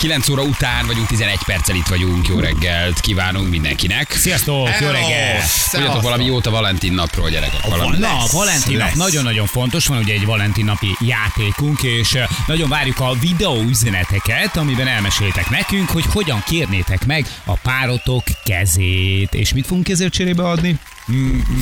[0.00, 2.28] 9 óra után vagyunk, 11 perccel itt vagyunk.
[2.28, 4.12] Jó reggelt kívánunk mindenkinek.
[4.12, 4.92] Sziasztok, jó Hello!
[4.92, 5.42] reggel!
[5.70, 7.66] Tudjatok valami jót a Valentin napról, gyerekek.
[7.66, 7.98] Valami.
[7.98, 12.68] Na, a Valentin nap nagyon-nagyon fontos, van ugye egy Valentin napi játékunk, és eh, nagyon
[12.68, 19.34] várjuk a videóüzeneteket, amiben elmesélitek nekünk, hogy hogyan kérnétek meg a párotok kezét.
[19.34, 20.78] És mit fogunk ezért cserébe adni?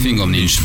[0.02, 0.52] Fingom nincs.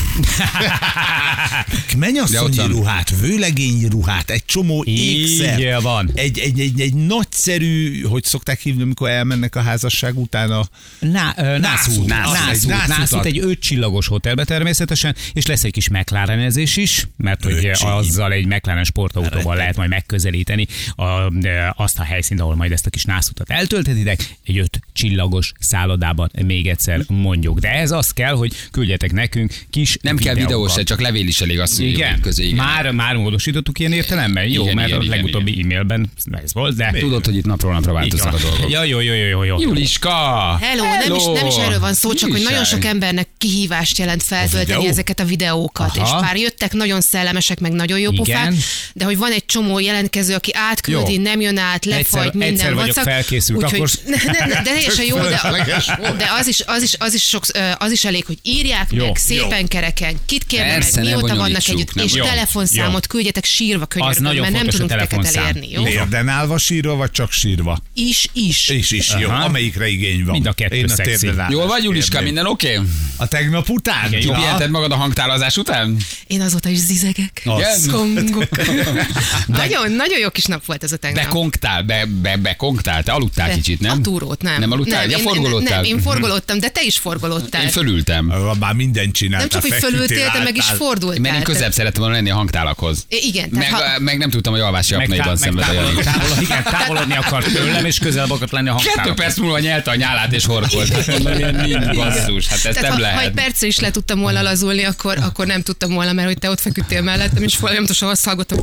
[2.58, 2.68] Van.
[2.68, 5.60] ruhát, vőlegényi ruhát, egy csomó ékszer.
[5.82, 6.12] van.
[6.14, 10.66] Egy, egy, egy, egy nagyszerű, hogy szokták hívni, amikor elmennek a házasság után a...
[11.00, 12.34] Ná, ö, nászút, Nászút.
[12.34, 12.98] nászút, egy nászútat.
[12.98, 18.32] nászút, egy öt csillagos hotelbe természetesen, és lesz egy kis McLarenezés is, mert hogy azzal
[18.32, 21.32] egy McLaren sportautóval lehet majd megközelíteni a,
[21.76, 26.68] azt a helyszínt, ahol majd ezt a kis nászutat eltöltetitek, egy öt csillagos szállodában még
[26.68, 27.60] egyszer mondjuk.
[27.60, 31.42] De ez az kell, hogy küldjetek nekünk kis Nem kell videó se, csak levél is
[31.42, 32.44] elég azt Igen, hogy közé.
[32.44, 32.56] Igen.
[32.56, 34.48] Már, már módosítottuk ilyen értelemben?
[34.48, 36.10] Jó, Igen, mert igen, a igen, legutóbbi e-mailben
[36.44, 36.96] ez volt, de...
[37.00, 38.70] Tudod, hogy itt napról napra változnak a dolgok.
[38.70, 39.60] Ja, jó, jó, jó, jó, jó.
[39.60, 40.10] Juliska!
[40.62, 43.98] Hello, Nem, is, nem is erről van szó, csak Mi hogy nagyon sok embernek kihívást
[43.98, 46.18] jelent feltölteni ezeket a videókat, Aha.
[46.18, 48.54] és bár jöttek nagyon szellemesek, meg nagyon jó pofák,
[48.94, 51.22] de hogy van egy csomó jelentkező, aki átküldi, Jó.
[51.22, 54.62] nem jön át, lefagy, Egyszer- minden egyszer vagyok vacak, felkészült, úgyhogy- akkor- ne, ne, ne,
[54.62, 55.42] de teljesen jó, de,
[56.18, 57.44] de az, is, az, is, az, is sok,
[57.78, 61.68] az is elég, hogy írják Jó, meg szépen kereken, kit kérne Persze, meg, mióta vannak
[61.68, 65.70] együtt, nem és Jó, telefonszámot küldjetek sírva könyörgöm, mert nem tudunk teket elérni.
[65.72, 65.88] Jó?
[65.88, 67.80] Érden állva sírva, vagy csak sírva?
[67.94, 68.68] Is, is.
[68.68, 69.30] És is, jó.
[69.30, 70.32] Amelyikre igény van.
[70.32, 70.90] Mind a kettő Én
[71.40, 72.76] a Jól vagy, Juliska, minden oké?
[72.76, 72.88] Okay?
[73.34, 74.08] A tegnap után?
[74.08, 74.22] Igen.
[74.22, 74.34] Ja.
[74.34, 75.98] Pihented magad a hangtálazás után?
[76.28, 77.48] Én azóta is zizegek.
[77.78, 78.50] Szkongok.
[79.48, 81.24] nagyon, nagyon jó kis nap volt ez a tegnap.
[81.24, 83.98] Bekongtál, be, be, bekongtál, te aludtál De kicsit, nem?
[83.98, 84.60] A túrót nem.
[84.60, 85.00] Nem aludtál?
[85.00, 85.76] Nem, ja, én, forgolódtál.
[85.76, 87.62] Nem, én forgolódtam, de te is forgolódtál.
[87.62, 88.34] Én fölültem.
[88.60, 89.48] Már mindent csináltál.
[89.50, 91.22] nem csak, hogy fölültél, de meg is fordultál.
[91.22, 93.06] Mert én közebb szerettem volna lenni a hangtálakhoz.
[93.10, 95.90] Igen, Meg, ha, meg nem tudtam, hogy alvási meg szenved a Jani.
[96.40, 99.14] igen, távolodni akart tőlem, és közel akart lenni a Kettő hangtávol.
[99.14, 100.94] perc múlva nyelte a nyálát és horkolt.
[100.94, 103.92] Hát mondom, ilyen nincs basszus, hát ez tehát nem ha, ha egy percre is le
[103.92, 107.56] tudtam volna lazulni, akkor, akkor nem tudtam volna, mert hogy te ott feküdtél mellettem, és
[107.56, 108.60] folyamatosan azt hallgatom.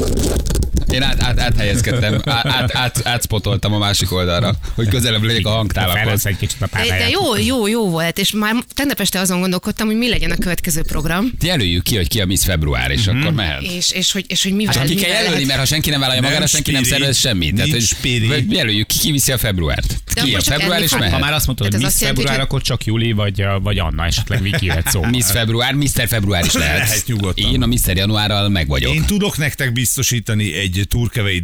[0.93, 5.51] Én át, át, áthelyezkedtem, át, át, át, átspotoltam a másik oldalra, hogy közelebb legyek a
[5.51, 6.27] hangtálakhoz.
[6.27, 9.87] Egy kicsit a De, de jó, jó, jó volt, és már tegnap este azon gondolkodtam,
[9.87, 13.33] hogy mi legyen a következő program, Jelöljük ki, hogy ki a Miss Február, és akkor
[13.33, 13.62] mehet.
[13.62, 16.01] és, és, hogy, és hogy mivel, Hát ki kell jelölni, lehet- mert ha senki nem
[16.01, 17.55] vállalja Nem magára, senki nem szervez semmit.
[17.55, 20.03] Tehát, hogy jelöljük ki, ki viszi a februárt.
[20.15, 21.12] De Ki a február és mehet.
[21.12, 24.67] Ha már azt mondtad, hogy Miss Február, akkor csak Júli vagy, vagy Anna, esetleg Viki
[24.67, 25.03] jöhet szó.
[25.03, 26.09] Miss Február, Mr.
[26.09, 26.78] Február is lehet.
[26.89, 27.53] Lehet nyugodtan.
[27.53, 27.97] Én a Mr.
[27.97, 28.95] Januárral meg vagyok.
[28.95, 31.42] Én tudok nektek biztosítani egy turkevei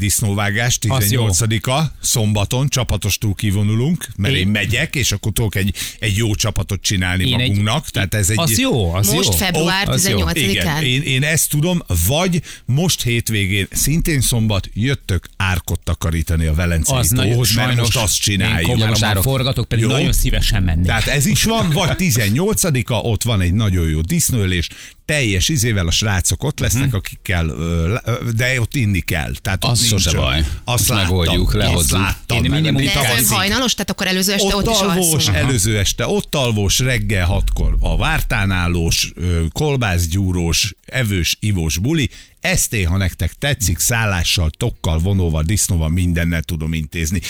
[1.10, 1.26] jó.
[1.28, 6.80] 18-a, szombaton csapatostul kivonulunk, mert én, Én- megyek, és akkor tudok egy, egy jó csapatot
[6.82, 7.88] csinálni Én egy- magunknak.
[7.88, 8.38] Tehát ez egy...
[8.38, 9.36] Az jó, az Most jó.
[9.36, 10.18] február Az jó.
[10.18, 10.36] 18-án.
[10.36, 16.96] Igen, én, én ezt tudom, vagy most hétvégén, szintén szombat, jöttök árkot takarítani a Velencei
[16.98, 17.84] Az nagyon tóhoz, mert sajnos.
[17.84, 18.68] most azt Én csináljuk.
[18.70, 19.22] komolyan most árok.
[19.22, 19.90] forgatok, pedig Jó.
[19.90, 20.86] nagyon szívesen mennék.
[20.86, 24.68] Tehát ez is van, vagy 18-a, ott van egy nagyon jó disznőlés,
[25.04, 29.25] teljes izével a srácok ott lesznek, akikkel, le- ö, de ott inni kell.
[29.42, 30.38] Tehát ott Az sose baj.
[30.38, 31.98] Azt Azt láttam, megoldjuk, azt lehozzuk.
[31.98, 32.44] láttam.
[32.44, 36.06] Én minimum De ez hajnalos, tehát akkor előző este ott, Ott is alvós, előző este
[36.06, 39.12] ott alvós, reggel hatkor a vártánálós,
[39.52, 42.10] kolbászgyúrós, evős, ivós buli.
[42.40, 47.20] Ezt én, ha nektek tetszik, szállással, tokkal, vonóval, disznóval, mindennel tudom intézni.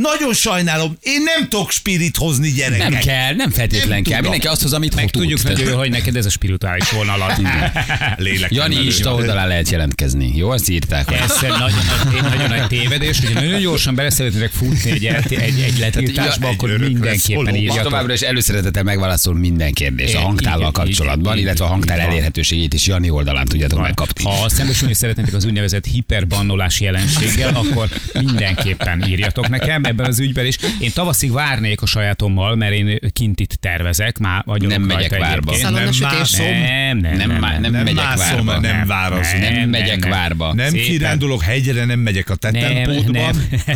[0.00, 2.88] Nagyon sajnálom, én nem tudok spirit hozni gyerekek.
[2.90, 4.16] Nem kell, nem feltétlen Nem kell.
[4.16, 4.20] tudom.
[4.20, 5.20] Mindenki azt hoz, amit Meg tud.
[5.22, 7.40] tudjuk nagyon hogy neked ez a spirituális vonalat.
[8.16, 8.52] Lélek.
[8.54, 10.32] Jani Insta oldalán lehet jelentkezni.
[10.36, 11.12] Jó, azt írták.
[11.12, 15.78] Ez nagyon, nagy- nagyon nagy tévedés, hogy nagyon gyorsan bele szeretnétek futni egy, egy, egy,
[15.78, 17.82] letiltásba, Ja, akkor mindenképpen írjatok.
[17.82, 23.10] továbbra is előszeretettel megválaszol minden kérdés a hangtállal kapcsolatban, illetve a hangtál elérhetőségét is Jani
[23.10, 24.24] oldalán tudjátok megkapni.
[24.24, 30.56] Ha szembesülni szeretnétek az úgynevezett hiperbannolási jelenséggel, akkor mindenképpen írjatok nekem ebben az ügyben is.
[30.80, 35.52] Én tavaszig várnék a sajátommal, mert én kint itt tervezek, már vagyok Nem megyek várba.
[35.60, 35.72] Nem.
[35.72, 38.60] Nem, nem, Nem, nem, má- nem, nem megyek mászom, várba.
[38.66, 39.40] nem várazom.
[39.40, 40.54] Nem megyek várba.
[40.54, 40.86] Nem Szépen.
[40.86, 43.12] kirándulok hegyre, nem megyek a nem, tetempódban.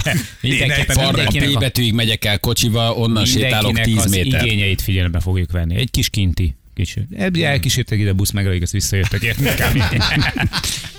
[0.04, 0.20] nem.
[0.40, 4.44] Mindenképpen A P betűig megyek el kocsival, onnan sétálok mindenkinek 10 az méter.
[4.44, 5.76] igényeit figyelembe fogjuk venni.
[5.76, 6.54] Egy kis kinti.
[6.74, 6.96] Kis.
[7.16, 9.48] Ebből elkísértek ide busz meg, ezt visszajöttek érni.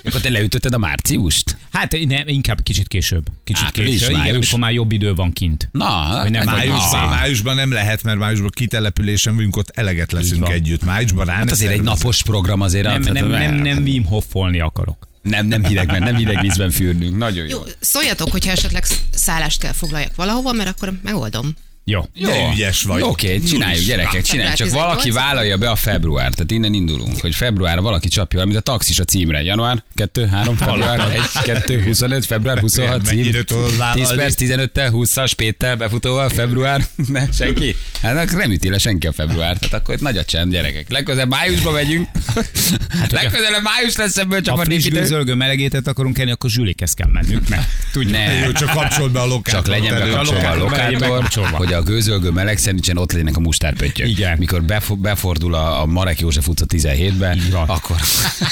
[0.04, 1.57] Akkor te leütötted a márciust?
[1.72, 3.25] Hát nem, inkább kicsit később.
[3.44, 4.10] Kicsit Április, később.
[4.10, 4.36] Igen, május.
[4.36, 5.69] amikor már jobb idő van kint.
[5.72, 5.86] Na,
[6.22, 7.07] Hogy nem vagy Májusban, vissza.
[7.07, 10.83] májusban nem lehet, mert májusban kitelepülésen vagyunk, ott eleget leszünk együtt.
[10.83, 12.86] Májusban rá Hát azért egy napos program azért.
[12.86, 15.07] Nem, hát- nem, nem, nem Wim Hoffolni akarok.
[15.22, 17.18] nem, nem hidegben, nem hideg vízben fürdünk.
[17.18, 17.57] Nagyon jó.
[17.57, 21.54] Jó, szóljatok, hogyha esetleg szállást kell foglaljak valahova, mert akkor megoldom.
[21.87, 22.01] Jó.
[22.13, 23.01] Jó, De ügyes vagy.
[23.01, 24.55] Oké, csináljuk, gyerekek, csináljuk.
[24.55, 25.25] Csak Február valaki 18.
[25.25, 26.33] vállalja be a február.
[26.33, 29.41] Tehát innen indulunk, hogy februárra valaki csapja, mint a taxis a címre.
[29.41, 33.17] Január 2, 3, február 1, 2, 25, február 26 cím.
[33.17, 34.15] Mennyire tudod 10 vállalni?
[34.15, 36.85] perc 15-tel, 20-as Péttel befutóval, február.
[37.07, 37.75] Ne, senki?
[38.01, 39.57] Hát akkor nem üti le senki a február.
[39.57, 40.91] Tehát akkor itt nagy a csend, gyerekek.
[40.91, 42.07] Legközelebb májusba megyünk.
[42.99, 47.09] Hát Legközelebb május lesz ebből csak a friss gőzölgő melegétet akarunk enni, akkor zsülikhez kell
[47.11, 48.11] mennünk, mert tudjuk.
[48.11, 48.33] Ne.
[48.33, 49.65] Jó, csak kapcsold be a lokátort.
[49.65, 54.07] Csak legyen bekapcsolva a lokátor, hogy a gőzölgő meleg szerintsen ott legyenek a mustárpöttyök.
[54.07, 54.38] Igen.
[54.38, 57.69] Mikor befo- befordul a, a Marek József utca 17-be, Így van.
[57.69, 57.95] akkor,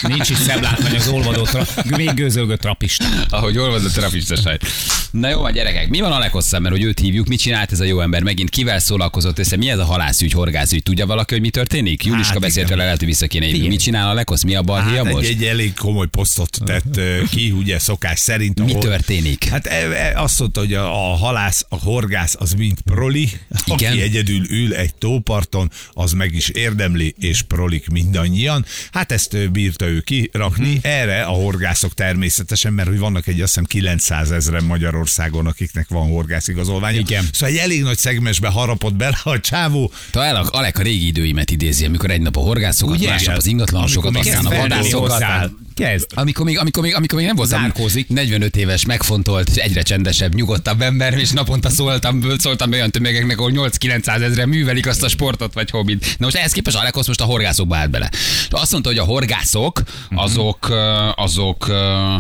[0.08, 3.06] Nincs is szebb látvány az olvadó, tra- még gőzölgő trapista.
[3.30, 4.66] ahogy olvad a trafista sajt.
[5.12, 7.84] Na jó, a gyerekek, mi van Alekosszal, mert hogy őt hívjuk, mit csinált ez a
[7.84, 11.50] jó ember, megint kivel szólalkozott össze, mi ez a halászügy, horgászügy, tudja valaki, hogy mi
[11.50, 12.04] történik?
[12.06, 13.68] Juliska Hát beszélt vele, lehet, hogy vissza kéne hívni.
[13.68, 15.28] Mit csinál Alekosz, mi a balhia Hát most?
[15.30, 17.00] egy, egy elég komoly posztot tett
[17.30, 18.64] ki, ugye szokás szerint.
[18.66, 19.44] Mi ahol- történik?
[19.44, 22.82] Hát e, e, azt mondta, hogy a, a halász, a horgász az mint
[23.14, 23.30] proli,
[23.66, 23.92] Igen.
[23.92, 28.66] aki egyedül ül egy tóparton, az meg is érdemli, és prolik mindannyian.
[28.92, 30.74] Hát ezt bírta ő kirakni.
[30.74, 30.78] Mhm.
[30.82, 36.08] Erre a horgászok természetesen, mert hogy vannak egy azt hiszem 900 ezeren Magyarországon, akiknek van
[36.08, 37.00] horgászigazolványa.
[37.00, 37.26] Igen.
[37.32, 39.92] Szóval egy elég nagy szegmesbe harapott bele a csávó.
[40.12, 43.10] Talán Alek a régi időimet idézi, amikor egy nap a horgászokat, Ugye?
[43.10, 45.63] másnap az még aztán a vadászokat.
[45.76, 46.06] Kezd.
[46.16, 48.08] Amikor még, amikor, még, amikor még nem voltam Zárkózik.
[48.10, 53.52] 45 éves, megfontolt, és egyre csendesebb, nyugodtabb ember, és naponta szóltam, szóltam olyan tömegeknek, ahol
[53.54, 56.16] 8-900 ezre művelik azt a sportot vagy hobbit.
[56.18, 58.10] Na most ehhez képest Alekosz most a horgászokba állt bele.
[58.12, 62.16] És azt mondta, hogy a horgászok, azok, ö, azok, ö,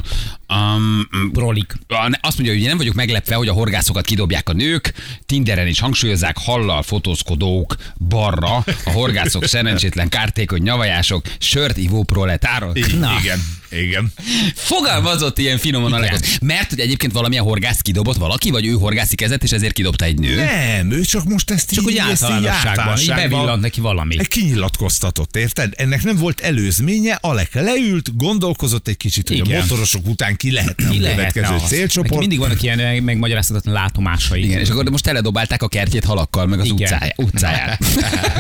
[0.56, 1.74] um, Prolik.
[2.22, 4.94] azt mondja, hogy nem vagyok meglepve, hogy a horgászokat kidobják a nők,
[5.26, 8.56] Tinderen is hangsúlyozzák, hallal fotózkodók, barra,
[8.86, 12.72] a horgászok szerencsétlen kártékony nyavajások, sört ivó proletáron.
[13.00, 13.12] Na.
[13.20, 13.40] Igen,
[13.81, 14.14] igen.
[14.56, 16.38] Fogalmazott ilyen finoman a legosz.
[16.42, 20.20] Mert hogy egyébként valamilyen horgász kidobott valaki, vagy ő horgászik ezet, és ezért kidobta egy
[20.20, 20.36] nő.
[20.36, 24.18] Nem, ő csak most ezt Csak így, úgy így általánosságban, így bevillant neki valami.
[24.28, 25.74] Kinyilatkoztatott, érted?
[25.78, 29.58] Ennek nem volt előzménye, Alek leült, gondolkozott egy kicsit, hogy Igen.
[29.58, 31.62] a motorosok után ki lehetne Ki a következő az?
[31.62, 32.19] Neki célcsoport.
[32.19, 34.44] mindig vannak ilyen megmagyarázhatatlan látomásai.
[34.44, 36.78] Igen, és akkor most teledobálták a kertjét halakkal, meg az Igen.
[36.78, 37.14] utcáját.
[37.26, 37.80] utcáját.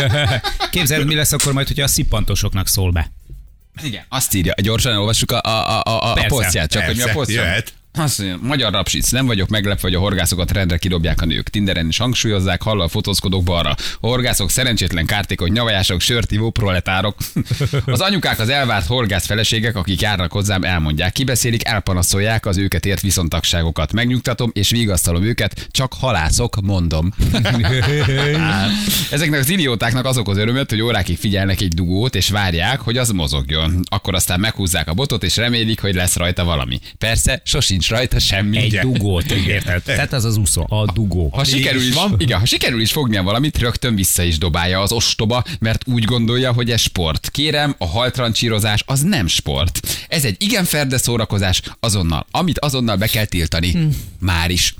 [0.71, 3.11] Képzeld, mi lesz akkor majd, hogyha a szippantosoknak szól be.
[3.83, 7.01] Igen, azt írja, gyorsan olvassuk a, a, a, a, a Persze, posztját, csak hogy mi
[7.01, 7.41] a persze, posztja.
[7.41, 7.73] jöhet.
[7.97, 11.49] Azt mondja, magyar rapsic, nem vagyok meglepve, hogy a horgászokat rendre kidobják a nők.
[11.49, 13.75] Tinderen is hangsúlyozzák, hallal fotózkodók balra.
[13.99, 17.15] A horgászok szerencsétlen kártékony nyavajások, sörtívó proletárok.
[17.85, 23.01] Az anyukák, az elvárt horgász feleségek, akik járnak hozzám, elmondják, kibeszélik, elpanaszolják az őket ért
[23.01, 23.93] viszontagságokat.
[23.93, 27.13] Megnyugtatom és vigasztalom őket, csak halászok, mondom.
[29.11, 33.09] Ezeknek az idiótáknak azok az örömöt, hogy órákig figyelnek egy dugót, és várják, hogy az
[33.09, 33.79] mozogjon.
[33.89, 36.79] Akkor aztán meghúzzák a botot, és remélik, hogy lesz rajta valami.
[36.97, 38.57] Persze, sosincs rajta semmi.
[38.57, 38.81] Egy Ugye?
[38.81, 39.81] dugót, érted?
[39.81, 41.29] Tehát az az úszó, a dugó.
[41.33, 42.15] Ha sikerül, is is, van.
[42.17, 46.51] igen, ha sikerül is fognia valamit, rögtön vissza is dobálja az ostoba, mert úgy gondolja,
[46.51, 47.29] hogy ez sport.
[47.31, 49.79] Kérem, a haltrancsírozás az nem sport.
[50.07, 53.71] Ez egy igen ferde szórakozás azonnal, amit azonnal be kell tiltani.
[53.71, 53.87] Hm.
[54.23, 54.75] Már is.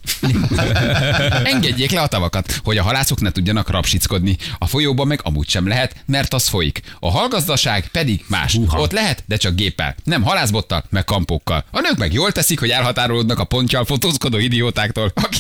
[1.54, 4.38] Engedjék le a tavakat, hogy a halászok ne tudjanak rapsickodni.
[4.58, 6.82] A folyóban meg amúgy sem lehet, mert az folyik.
[7.00, 8.56] A halgazdaság pedig más.
[8.56, 8.80] Húha.
[8.82, 9.96] Ott lehet, de csak géppel.
[10.04, 11.66] Nem halászbottal, meg kampókkal.
[11.72, 15.40] A nők meg jól teszik, hogy elhatárolódnak a pontjal fotózkodó idiótáktól, aki,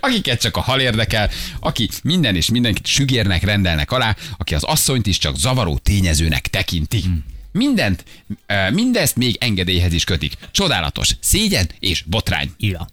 [0.00, 1.30] akiket csak a hal érdekel,
[1.60, 7.04] aki minden és mindenkit sügérnek rendelnek alá, aki az asszonyt is csak zavaró tényezőnek tekinti.
[7.52, 8.04] Mindent,
[8.46, 10.32] eh, mindezt még engedélyhez is kötik.
[10.50, 11.16] Csodálatos.
[11.20, 12.50] Szégyen és botrány.
[12.58, 12.86] Ja.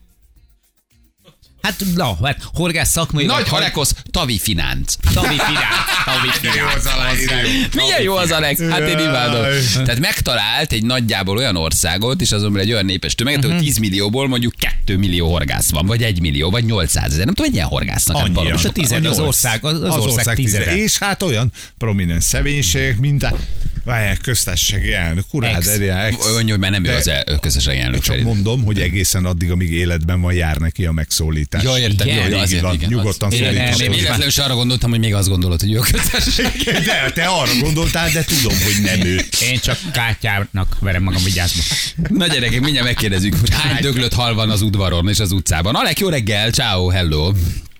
[1.61, 3.25] Hát, na, hát horgász szakmai...
[3.25, 4.95] Nagy halekosz, tavi finánc.
[5.13, 7.75] Tavi finánc, tavi finánc.
[7.75, 8.61] Milyen jó az Alex?
[8.61, 9.45] Hát én imádom.
[9.73, 14.27] Tehát megtalált egy nagyjából olyan országot, és azonban egy olyan népes tömeget, hogy 10 millióból
[14.27, 17.25] mondjuk 2 millió horgász van, vagy 1 millió, vagy 800 ezer.
[17.25, 18.17] Nem tudom, hogy ilyen horgásznak.
[18.17, 18.43] Hát Annyian.
[18.43, 20.75] valami És a tized, az ország, az, az, ország tizede.
[20.75, 23.37] És hát olyan prominens személyiségek, mint a
[23.83, 25.67] várják, köztársasági elnök, urád, Ex.
[25.77, 26.25] ex.
[26.25, 28.01] Olyan, hogy már nem ő az el- közösségi elnök.
[28.01, 31.63] Csak mondom, hogy egészen addig, amíg életben van, jár neki a megszólítás.
[31.63, 33.51] Ja, értem, Igen, jó, azért, van, igen, nyugodtan az- Én-
[33.91, 36.63] véletlenül is arra gondoltam, hogy még azt gondolod, hogy ő a közösség.
[36.85, 39.19] De te arra gondoltál, de tudom, hogy nem ő.
[39.51, 41.61] Én csak kártyának verem magam vigyázba.
[42.09, 45.75] Na gyerekek, mindjárt megkérdezzük, hogy hány döglött hal van az udvaron és az utcában.
[45.75, 47.31] Alek, jó reggel, ciao, hello.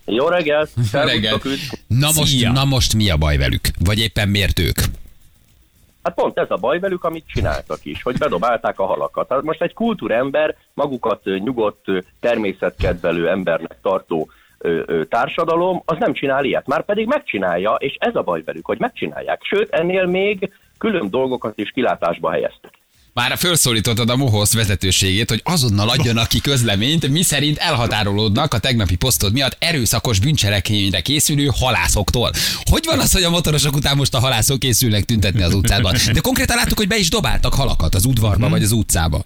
[0.06, 0.70] Jó reggelt!
[0.92, 1.42] Jó reggel.
[1.86, 2.52] Na most, Szia.
[2.52, 3.68] na most mi a baj velük?
[3.78, 4.80] Vagy éppen miért ők?
[6.02, 9.28] Hát pont ez a baj velük, amit csináltak is, hogy bedobálták a halakat.
[9.28, 11.84] Hát most egy kultúrember, magukat nyugodt,
[12.20, 14.28] természetkedvelő embernek tartó
[15.08, 16.66] társadalom, az nem csinál ilyet.
[16.66, 19.42] Már pedig megcsinálja, és ez a baj velük, hogy megcsinálják.
[19.42, 22.79] Sőt, ennél még külön dolgokat is kilátásba helyeztek.
[23.20, 28.96] Már felszólítottad a Mohosz vezetőségét, hogy azonnal adjanak ki közleményt, mi szerint elhatárolódnak a tegnapi
[28.96, 32.32] posztod miatt erőszakos bűncselekményre készülő halászoktól.
[32.70, 35.94] Hogy van az, hogy a motorosok után most a halászok készülnek tüntetni az utcában?
[36.12, 39.24] De konkrétan láttuk, hogy be is dobáltak halakat az udvarba vagy az utcába.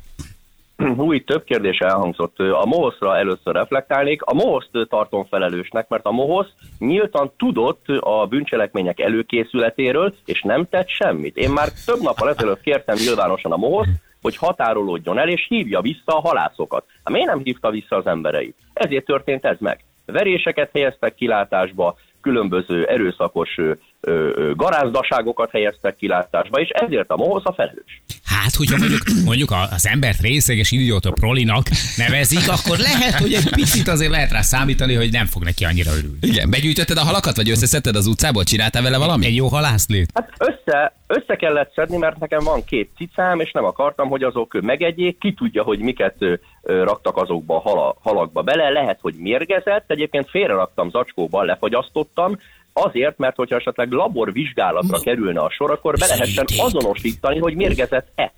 [0.77, 2.39] Hú, itt több kérdés elhangzott.
[2.39, 4.23] A MOHOSZ-ra először reflektálnék.
[4.23, 10.89] A MOHOSZ-t tartom felelősnek, mert a MOHOSZ nyíltan tudott a bűncselekmények előkészületéről, és nem tett
[10.89, 11.37] semmit.
[11.37, 13.89] Én már több nappal ezelőtt kértem nyilvánosan a MOHOSZ,
[14.23, 16.85] hogy határolódjon el, és hívja vissza a halászokat.
[17.05, 18.57] Hát miért nem hívta vissza az embereit?
[18.73, 19.85] Ezért történt ez meg.
[20.07, 27.53] Veréseket helyeztek kilátásba, különböző erőszakos ö, ö, garázdaságokat helyeztek kilátásba, és ezért a MOHOSZ a
[27.53, 28.03] felelős.
[28.45, 33.49] Hát, hogyha mondjuk, mondjuk a- az embert részeges idióta prolinak nevezik, akkor lehet, hogy egy
[33.51, 36.19] picit azért lehet rá számítani, hogy nem fog neki annyira örülni.
[36.21, 39.27] Igen, begyűjtötted a halakat, vagy összeszedted az utcából, csináltál vele valamit?
[39.29, 40.11] Egy jó halászlét.
[40.15, 44.61] Hát össze, össze kellett szedni, mert nekem van két cicám, és nem akartam, hogy azok
[44.61, 45.19] megegyék.
[45.19, 46.15] Ki tudja, hogy miket
[46.63, 48.69] raktak azokba a hala, halakba bele.
[48.71, 52.39] Lehet, hogy mérgezett, egyébként félreraktam zacskóba, lefagyasztottam,
[52.75, 58.33] azért, mert hogyha esetleg laborvizsgálatra kerülne a sor, akkor be lehessen azonosítani, hogy mérgezett-e.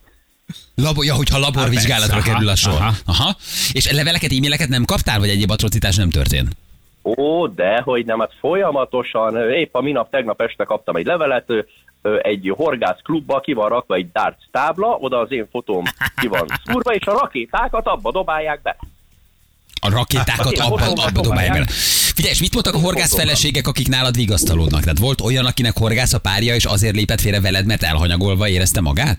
[0.75, 2.73] Labo, ja, hogyha laborvizsgálatra kerül a aha, sor.
[2.73, 2.93] aha.
[3.07, 3.37] Aha.
[3.73, 6.49] És leveleket, e-maileket nem kaptál, vagy egyéb atrocitás nem történt?
[7.03, 11.53] Ó, de hogy nem, hát folyamatosan, épp a minap, tegnap este kaptam egy levelet,
[12.23, 15.85] egy horgász klubba ki van rakva egy darts tábla, oda az én fotóm
[16.21, 18.77] ki van szúrva, és a rakétákat abba dobálják be.
[19.81, 21.53] A rakétákat Hát, abba, abba dobálják.
[21.53, 21.67] bele.
[22.17, 24.83] Figyelj, és mit mondtak a horgász feleségek, akik nálad vigasztalódnak?
[24.83, 28.81] Tehát volt olyan, akinek horgász a párja, és azért lépett félre veled, mert elhanyagolva érezte
[28.81, 29.19] magát?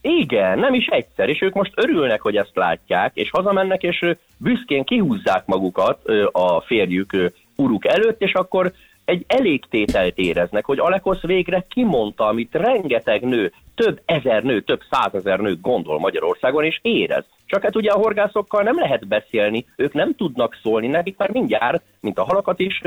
[0.00, 4.04] Igen, nem is egyszer, és ők most örülnek, hogy ezt látják, és hazamennek, és
[4.36, 8.72] büszkén kihúzzák magukat a férjük uruk előtt, és akkor
[9.04, 15.38] egy elégtételt éreznek, hogy Alekosz végre kimondta, amit rengeteg nő, több ezer nő, több százezer
[15.38, 17.24] nő gondol Magyarországon, és érez.
[17.46, 21.82] Csak hát ugye a horgászokkal nem lehet beszélni, ők nem tudnak szólni, nekik már mindjárt,
[22.00, 22.82] mint a halakat is,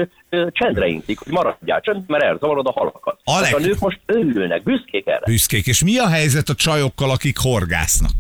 [0.51, 3.19] csendre intik, hogy maradjál csend, mert elzavarod a halakat.
[3.23, 5.23] Alek- Hát a nők most örülnek, büszkék erre.
[5.25, 5.67] Büszkék.
[5.67, 8.11] És mi a helyzet a csajokkal, akik horgásznak?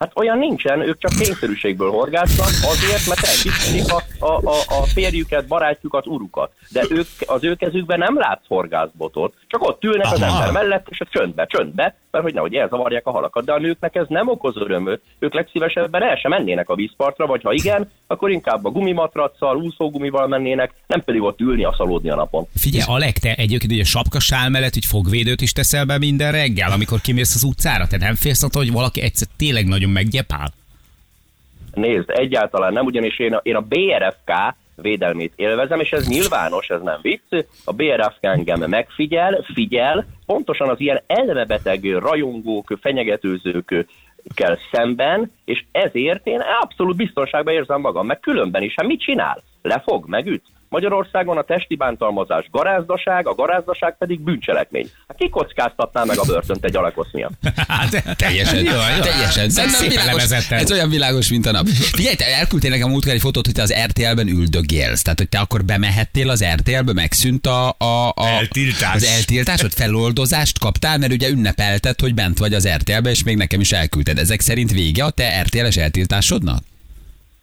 [0.00, 5.46] Hát olyan nincsen, ők csak kényszerűségből horgásznak, azért, mert elkísérik a, a, a, a férjüket,
[5.46, 6.52] barátjukat, urukat.
[6.72, 10.44] De ők, az ő kezükben nem látsz horgászbotot, csak ott ülnek az Aha.
[10.44, 13.44] ember mellett, és a csöndbe, csöndbe, mert hogy nehogy elzavarják a halakat.
[13.44, 17.42] De a nőknek ez nem okoz örömöt, ők legszívesebben el sem mennének a vízpartra, vagy
[17.42, 22.14] ha igen, akkor inkább a gumimatracsal, úszógumival mennének, nem pedig ott ülni, a szalódni a
[22.14, 22.46] napon.
[22.54, 27.00] Figyelj, Alek, te egyébként ugye sapkasál mellett, hogy fogvédőt is teszel be minden reggel, amikor
[27.00, 27.86] kimész az utcára.
[27.86, 30.52] Te nem félsz attól, hogy valaki egyszer tényleg nagyon meggyepál?
[31.74, 36.82] Nézd, egyáltalán nem, ugyanis én a, én a BRFK védelmét élvezem, és ez nyilvános, ez
[36.82, 37.44] nem vicc.
[37.64, 46.42] A BRFK engem megfigyel, figyel, pontosan az ilyen elmebeteg rajongók, fenyegetőzőkkel szemben, és ezért én
[46.60, 48.74] abszolút biztonságban érzem magam, meg különben is.
[48.76, 49.42] Hát mit csinál?
[49.62, 50.42] Lefog, megüt?
[50.70, 54.90] Magyarországon a testi bántalmazás garázdaság, a garázdaság pedig bűncselekmény.
[55.08, 57.32] Hát ki kockáztatná meg a börtönt egy alakosz miatt?
[57.68, 59.02] Hát, Teljesen, Jó, jó.
[59.02, 59.50] teljesen.
[59.50, 61.66] Szerintem világos, ez olyan világos, mint a nap.
[61.68, 65.02] Figyelj, te elküldtél nekem múltkor egy fotót, hogy te az RTL-ben üldögélsz.
[65.02, 68.94] Tehát, hogy te akkor bemehettél az RTL-be, megszűnt a, a, a Eltiltás.
[68.94, 73.36] Az eltiltás, vagy feloldozást kaptál, mert ugye ünnepelted, hogy bent vagy az RTL-be, és még
[73.36, 74.18] nekem is elküldted.
[74.18, 76.69] Ezek szerint vége a te RTL-es eltiltásodnak?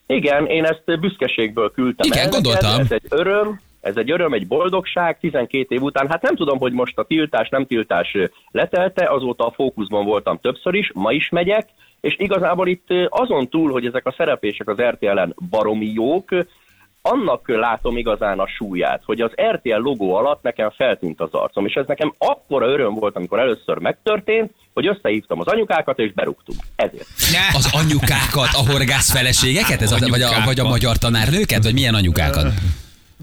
[0.08, 2.80] Igen, én ezt büszkeségből küldtem Igen, el gondoltam.
[2.80, 6.10] Ez egy öröm, ez egy öröm, egy boldogság, 12 év után.
[6.10, 8.18] Hát nem tudom, hogy most a tiltás, nem tiltás
[8.52, 11.70] letelte, azóta a fókuszban voltam többször is, ma is megyek,
[12.02, 16.30] és igazából itt azon túl, hogy ezek a szereplések az RTL-en baromi jók,
[17.12, 21.74] annak látom igazán a súlyát, hogy az RTL logó alatt nekem feltűnt az arcom, és
[21.74, 26.60] ez nekem akkora öröm volt, amikor először megtörtént, hogy összehívtam az anyukákat, és berúgtunk.
[26.76, 27.08] Ezért.
[27.54, 31.94] Az anyukákat, a horgász feleségeket, ez a, vagy, a, vagy a magyar tanárnőket, vagy milyen
[31.94, 32.54] anyukákat?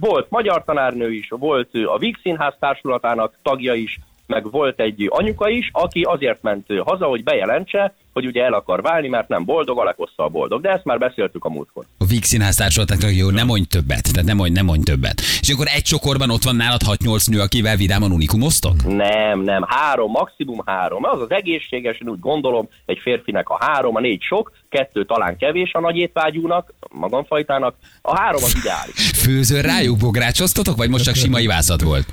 [0.01, 5.49] Volt magyar tanárnő is, volt a Víg Színház társulatának tagja is, meg volt egy anyuka
[5.49, 9.79] is, aki azért ment haza, hogy bejelentse, hogy ugye el akar válni, mert nem boldog,
[9.79, 10.61] Alekosszal boldog.
[10.61, 11.85] De ezt már beszéltük a múltkor.
[11.99, 15.21] A Víg Színház társulatnak, jó, nem mondj többet, tehát nem mondj, nem mondj többet.
[15.41, 18.85] És akkor egy csokorban ott van nálad 6-8 nő, akivel vidáman unikumoztok?
[18.85, 21.05] Nem, nem, három, maximum három.
[21.05, 25.37] Az az egészséges, én úgy gondolom, egy férfinek a három, a négy sok, kettő talán
[25.37, 29.11] kevés a nagy étvágyúnak, magamfajtának, a három az ideális.
[29.25, 32.07] Főzőn rájuk bográcsoztatok, vagy most csak sima ivászat volt?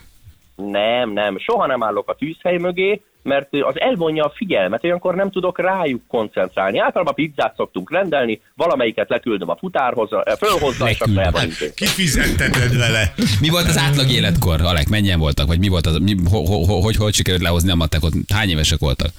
[0.55, 5.31] Nem, nem, soha nem állok a tűzhely mögé, mert az elvonja a figyelmet, olyankor nem
[5.31, 6.79] tudok rájuk koncentrálni.
[6.79, 11.49] Általában pizzát szoktunk rendelni, valamelyiket leküldöm a futárhoz, fölhozza, és akkor el van.
[11.75, 13.13] Kifizetteted vele.
[13.41, 14.89] Mi volt az átlag életkor, Alek?
[14.89, 15.47] Mennyien voltak?
[15.47, 18.13] Vagy mi volt az, mi, ho, ho, ho, hogy, hogy sikerült lehozni a matekot?
[18.33, 19.09] Hány évesek voltak?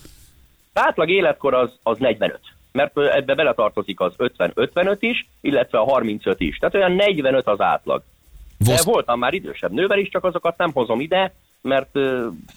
[0.74, 2.40] átlag életkor az, az 45
[2.72, 6.56] mert ö, ebbe beletartozik az 50-55 is, illetve a 35 is.
[6.56, 8.02] Tehát olyan 45 az átlag.
[8.64, 11.98] De Vosz- voltam már idősebb nővel is, csak azokat nem hozom ide, mert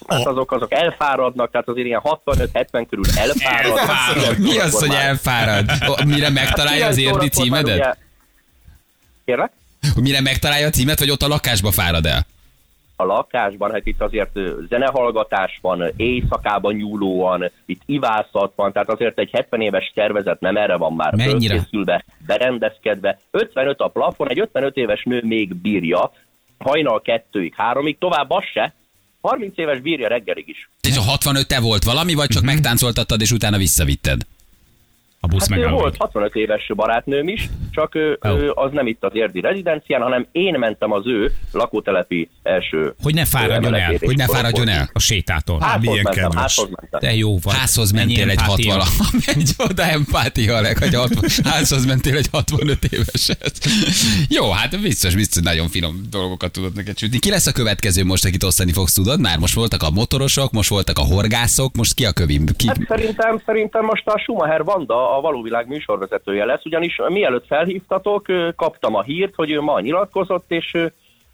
[0.08, 3.78] hát azok, azok elfáradnak, tehát azért ilyen 65-70 körül elfárad.
[3.78, 4.40] Elfárad.
[4.40, 5.72] Mi az, hogy elfárad?
[6.06, 7.98] Mire megtalálja az érdi címedet?
[9.26, 9.52] Kérlek?
[9.96, 12.26] Mire megtalálja a címet, vagy ott a lakásba fárad el?
[12.96, 19.30] A lakásban, hát itt azért zenehallgatás van, éjszakában nyúlóan, itt ivászat van, tehát azért egy
[19.32, 23.20] 70 éves tervezet nem erre van már fölkészülve, berendezkedve.
[23.32, 26.12] 55 a plafon, egy 55 éves nő még bírja,
[26.58, 28.74] hajnal kettőig, háromig, tovább az se,
[29.22, 30.70] 30 éves bírja reggelig is.
[30.82, 34.22] És a 65 te volt valami, vagy csak megtáncoltattad, és utána visszavitted?
[35.26, 35.78] A busz Hát ő megálló.
[35.80, 38.30] volt 65 éves barátnőm is, csak ő, Ó.
[38.30, 43.14] ő, az nem itt az érdi rezidencián, hanem én mentem az ő lakótelepi első Hogy
[43.14, 44.90] ne fáradjon el, Hogy ne fáradjon el?
[44.94, 45.60] A sétától.
[45.60, 46.42] Házhoz milyen mentem, kedves.
[46.42, 47.00] házhoz mentem.
[47.00, 47.56] De jó vagy.
[47.66, 48.74] Házhoz mentél egy empátia.
[48.74, 50.96] 60 Menj oda, empátia, leg, hogy
[51.44, 53.54] házhoz mentél egy 65 éveset.
[54.30, 57.20] Jó, hát biztos, biztos nagyon finom dolgokat tudod neked sütni.
[57.20, 59.20] Ki lesz a következő most, akit osztani fogsz, tudod?
[59.20, 62.46] Már most voltak a motorosok, most voltak a horgászok, most ki a kövim?
[62.58, 62.68] Ki?
[62.68, 68.96] Hát szerintem, szerintem most a Schumacher Vanda a valóvilág műsorvezetője lesz, ugyanis mielőtt felhívtatok, kaptam
[68.96, 70.78] a hírt, hogy ő ma nyilatkozott, és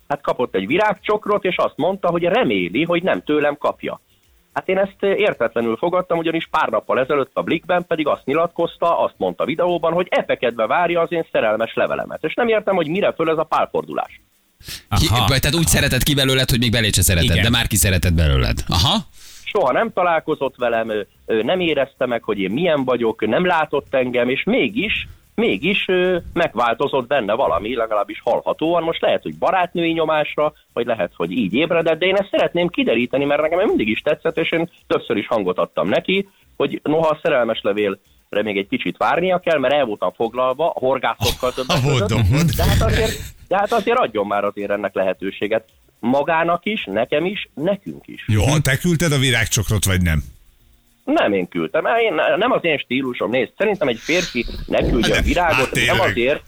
[0.08, 4.00] hát kapott egy virágcsokrot, és azt mondta, hogy reméli, hogy nem tőlem kapja.
[4.54, 9.14] Hát én ezt értetlenül fogadtam, ugyanis pár nappal ezelőtt a Blikben pedig azt nyilatkozta, azt
[9.18, 12.24] mondta videóban, hogy epekedve várja az én szerelmes levelemet.
[12.24, 14.22] És nem értem, hogy mire föl ez a pálfordulás.
[14.98, 15.26] Ki, Aha.
[15.26, 17.44] tehát úgy szeretett ki belőled, hogy még belé se szereted, Igen.
[17.44, 18.64] de már ki szeretett belőled.
[18.68, 18.96] Aha.
[19.54, 23.94] Soha nem találkozott velem, ő, ő nem érezte meg, hogy én milyen vagyok, nem látott
[23.94, 28.84] engem, és mégis, mégis ő, megváltozott benne valami, legalábbis hallhatóan.
[28.84, 33.26] Most lehet, hogy barátnői nyomásra, vagy lehet, hogy így ébredett, de én ezt szeretném kideríteni,
[33.26, 37.20] mert nekem mindig is tetszett, és én többször is hangot adtam neki, hogy noha a
[37.22, 37.98] szerelmes levélre
[38.30, 42.22] még egy kicsit várnia kell, mert el voltam foglalva a horgászokkal többek A voldom.
[42.58, 43.12] De hát, azért,
[43.48, 45.66] de hát azért adjon már azért ennek lehetőséget.
[46.02, 48.26] Magának is, nekem is, nekünk is.
[48.28, 50.24] Jó, te küldted a virágcsokrot, vagy nem?
[51.04, 54.90] Nem én küldtem, el, én, nem az én stílusom, nézd, szerintem egy férfi ne Hát
[54.90, 56.44] küldjön de- virágot, hát nem azért,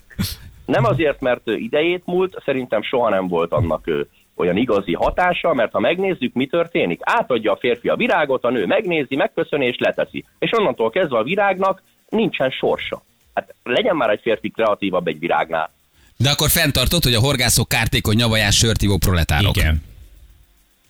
[0.65, 3.89] nem azért, mert idejét múlt, szerintem soha nem volt annak
[4.35, 8.65] olyan igazi hatása, mert ha megnézzük, mi történik, átadja a férfi a virágot, a nő
[8.65, 10.25] megnézi, megköszöni és leteszi.
[10.39, 13.03] És onnantól kezdve a virágnak nincsen sorsa.
[13.33, 15.71] Hát legyen már egy férfi kreatívabb egy virágnál.
[16.17, 19.57] De akkor fenntartott, hogy a horgászok kártékony nyavajás sörtívó proletárok.
[19.57, 19.83] Igen.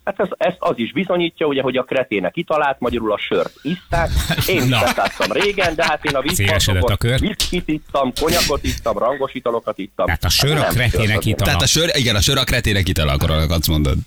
[0.04, 4.10] Hát ez, ezt az is bizonyítja, ugye, hogy a kretének italát, magyarul a sört iszták.
[4.48, 9.34] Én is láttam régen, de hát én a a vízpartokon viszkit ittam, konyakot ittam, rangos
[9.34, 10.06] italokat ittam.
[10.06, 11.46] Tehát a sör a nem kretének itala.
[11.46, 13.98] Tehát a sör, igen, a sör a kretének itala, akkor azt mondod.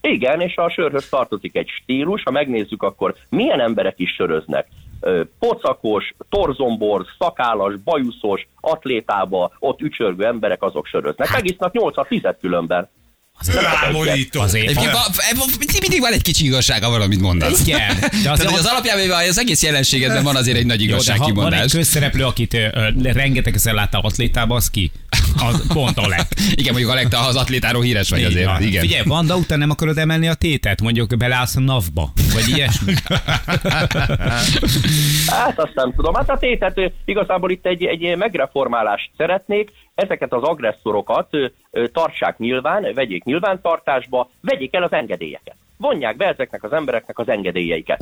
[0.00, 4.66] Igen, és a sörhöz tartozik egy stílus, ha megnézzük, akkor milyen emberek is söröznek.
[5.38, 11.28] Pocakos, torzomborz, szakállas, bajuszos, atlétába, ott ücsörgő emberek azok söröznek.
[11.28, 12.88] Hát- Megisznak 8-10 különben.
[14.32, 14.64] Azért.
[14.64, 17.66] Egyébként va- va- mindig van egy kicsi igazsága valamit mondasz.
[17.66, 18.00] Igen.
[18.00, 21.14] De Tehát, azért hogy az alapjában az egész jelenségedben van azért egy nagy Jó, de
[21.16, 24.90] ha van egy közszereplő, akit ö, rengeteg ezer látta atlétába, az ki?
[25.36, 26.26] Az pont a leg.
[26.54, 28.46] Igen, mondjuk Alek, te az atlétáról híres vagy azért.
[28.46, 28.62] van.
[28.62, 28.82] Igen.
[28.82, 32.94] Figyelj, van, de utána nem akarod emelni a tétet, mondjuk beleállsz a NAV-ba, vagy ilyesmi.
[35.26, 36.14] Hát azt nem tudom.
[36.14, 39.70] Hát a tétet igazából itt egy, egy megreformálást szeretnék.
[39.94, 41.28] Ezeket az agresszorokat
[41.92, 45.54] tartsák nyilván, vegyék nyilvántartásba, vegyék el az engedélyeket.
[45.76, 48.00] Vonják be ezeknek az embereknek az engedélyeiket.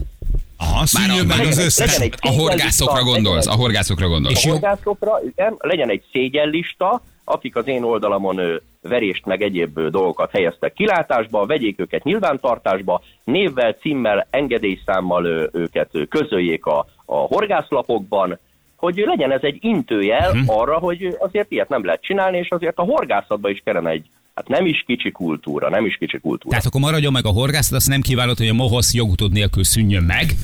[0.57, 1.99] Aha, szűnjön meg az legyen- összes.
[1.99, 4.47] egy A horgászokra gondolsz, a horgászokra gondolsz.
[4.47, 10.73] A horgászokra, igen, legyen egy szégyenlista, akik az én oldalamon verést meg egyéb dolgokat helyeztek
[10.73, 18.39] kilátásba, vegyék őket nyilvántartásba, névvel, címmel, engedélyszámmal őket közöljék a, a horgászlapokban,
[18.81, 20.43] hogy legyen ez egy intőjel Mhm.
[20.47, 24.49] arra, hogy azért ilyet nem lehet csinálni, és azért a horgászatban is kellene egy, hát
[24.49, 26.51] nem is kicsi kultúra, nem is kicsi kultúra.
[26.51, 30.03] Tehát akkor maradjon meg a horgászat, azt nem kívánod, hogy a mohosz jogutód nélkül szűnjön
[30.03, 30.35] meg,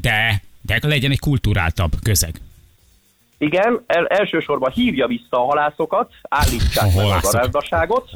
[0.00, 2.34] de, de legyen egy kulturáltabb közeg.
[3.38, 8.10] Igen, el, elsősorban hívja vissza a halászokat, állítsák A meg a gazdaságot,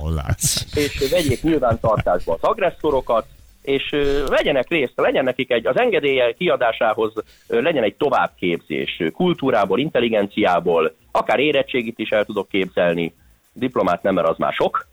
[0.75, 3.27] és vegyék nyilvántartásba az agresszorokat,
[3.67, 3.95] és
[4.27, 7.13] vegyenek részt, legyen nekik egy, az engedélye kiadásához
[7.47, 13.15] legyen egy továbbképzés, kultúrából, intelligenciából, akár érettségit is el tudok képzelni,
[13.53, 14.87] diplomát nem, mert az már sok,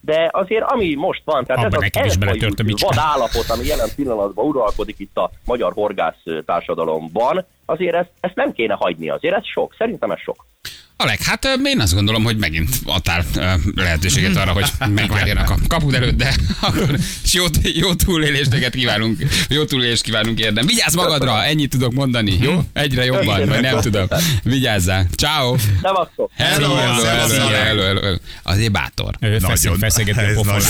[0.00, 2.86] de azért ami most van, tehát Abba ez az elfajult bicska.
[2.86, 8.52] vad állapot, ami jelen pillanatban uralkodik itt a magyar horgász társadalomban, azért ezt, ezt nem
[8.52, 10.46] kéne hagyni, azért ez sok, szerintem ez sok.
[11.02, 13.24] Alek, hát én azt gondolom, hogy megint adtál
[13.74, 19.22] lehetőséget arra, hogy megvárjanak a kapud előtt, de akkor és jó, jó túlélést neked kívánunk,
[19.48, 20.66] jó túlélést kívánunk érdem.
[20.66, 22.62] Vigyázz magadra, ennyit tudok mondani, jó?
[22.72, 24.06] Egyre jobban, vagy nem tudom.
[24.42, 25.06] Vigyázzál.
[25.16, 25.56] Ciao.
[25.82, 28.16] Hello, hello, hello, hello, hello, hello.
[28.42, 29.14] Azért bátor.
[29.20, 29.78] Ő Nagyon.
[29.78, 30.62] feszegeti a pofonát,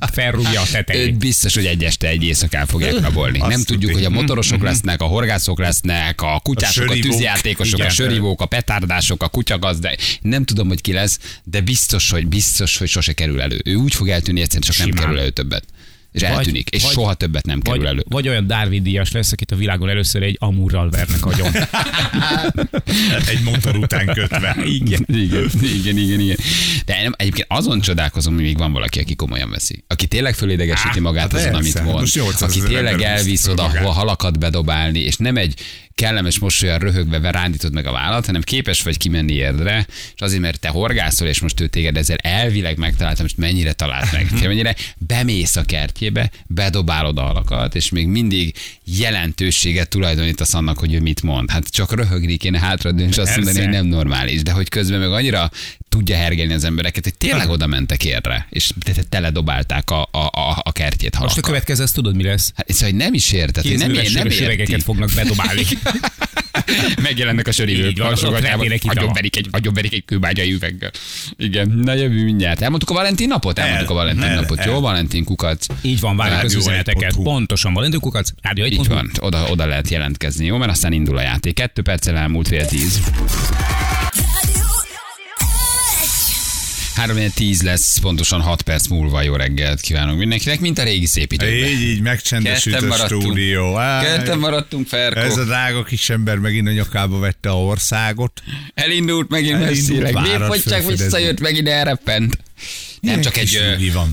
[0.12, 1.18] felrúgja a tetejét.
[1.18, 3.38] biztos, hogy egy este, egy éjszakán fogják rabolni.
[3.38, 7.94] Nem tudjuk, hogy a motorosok lesznek, a horgászok lesznek, a kutyások, a, tűzjátékosok, a Igen.
[7.94, 10.18] sörívók, a petárdások, a kutyagazdák.
[10.20, 13.60] Nem tudom, hogy ki lesz, de biztos, hogy biztos, hogy sose kerül elő.
[13.64, 15.02] Ő úgy fog eltűnni, egyszerűen csak nem Simán.
[15.04, 15.64] kerül elő többet.
[16.12, 18.04] És eltűnik, és vagy- soha többet nem kerül Vagy, elő.
[18.08, 21.52] vagy olyan Darwin díjas lesz, akit a világon először egy amurral vernek agyon.
[23.32, 24.56] Egy motor után kötve.
[24.64, 26.36] Igen, igen, igen, igen, igen.
[26.84, 29.84] De nem, egyébként azon csodálkozom, hogy még van valaki, aki komolyan veszi.
[29.86, 31.82] Aki tényleg fölédegesíti magát hát azon, amit persze.
[31.88, 32.00] mond.
[32.00, 35.54] Most 800 Aki tényleg elvisz oda, hova halakat bedobálni, és nem egy
[35.98, 40.60] kellemes mosolyan röhögve verándítod meg a vállat, hanem képes vagy kimenni érdre, és azért, mert
[40.60, 45.56] te horgászol, és most ő téged ezzel elvileg megtaláltam, most mennyire talált meg, mennyire bemész
[45.56, 51.50] a kertjébe, bedobálod a halakat, és még mindig jelentőséget tulajdonítasz annak, hogy ő mit mond.
[51.50, 55.12] Hát csak röhögni kéne hátradni, és azt mondani, hogy nem normális, de hogy közben meg
[55.12, 55.50] annyira
[55.98, 60.18] tudja hergelni az embereket, hogy tényleg oda mentek érre, és te- te- teledobálták a, a,
[60.18, 61.42] a, a kertjét Most a halakkal.
[61.42, 62.52] következő, azt tudod, mi lesz?
[62.56, 64.80] Hát, szóval hogy nem is érted, hogy nem, ér, nem érti.
[64.80, 65.62] fognak bedobálni.
[67.02, 69.00] Megjelennek a sörívők, Így van, ott alsogatjában, vernének itala.
[69.00, 70.90] agyon verik egy, agyon verik egy kőbágyai üveggel.
[71.36, 72.60] Igen, na jövő mindjárt.
[72.60, 73.58] Elmondtuk a Valentin napot?
[73.58, 74.58] Elmondtuk a Valentin el, napot.
[74.58, 74.68] el.
[74.70, 75.66] Jó, Valentin kukac.
[75.82, 77.12] Így van, várjuk az üzeneteket.
[77.12, 77.22] 1.hu.
[77.22, 78.72] Pontosan, Valentin Kukac, Rádió 1.hu.
[78.80, 80.56] Így van, oda, oda lehet jelentkezni, jó?
[80.56, 81.54] Mert aztán indul a játék.
[81.54, 83.00] Kettő perccel elmúlt fél tíz.
[86.98, 91.32] 3 10 lesz, pontosan 6 perc múlva jó reggelt kívánunk mindenkinek, mint a régi szép
[91.32, 91.68] időkben.
[91.68, 93.74] Így, így megcsendesült a stúdió.
[93.74, 95.20] Ketten maradtunk, Ferko.
[95.20, 98.42] Ez a drága kis ember megint a nyakába vette a országot.
[98.74, 100.38] Elindult megint Elindult, messzire.
[100.38, 100.90] felfedezni.
[100.90, 102.38] visszajött, megint elreppent?
[103.00, 104.12] Nem csak egy van.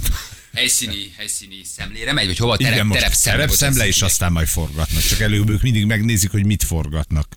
[0.54, 2.56] helyszíni, helyszíni szemlére megy, vagy hova?
[2.58, 3.40] Igen, Terep, most terepszemle.
[3.40, 5.02] terepszemle, és aztán majd forgatnak.
[5.02, 7.28] Csak előbb ők mindig megnézik, hogy mit forgatnak.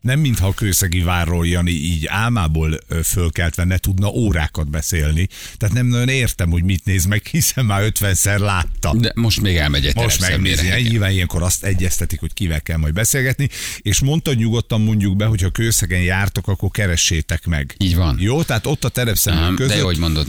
[0.00, 5.28] Nem mintha a kőszegi várról Jani így álmából fölkeltve ne tudna órákat beszélni.
[5.56, 8.94] Tehát nem nagyon értem, hogy mit néz meg, hiszen már 50-szer látta.
[8.94, 12.94] De most még elmegy egy Most megnézi, nyilván ilyenkor azt egyeztetik, hogy kivel kell majd
[12.94, 17.74] beszélgetni, és mondta nyugodtan mondjuk be, hogy ha kőszegen jártok, akkor keressétek meg.
[17.78, 18.16] Így van.
[18.20, 19.76] Jó, tehát ott a terepszemlők között.
[19.76, 20.26] De hogy mondod.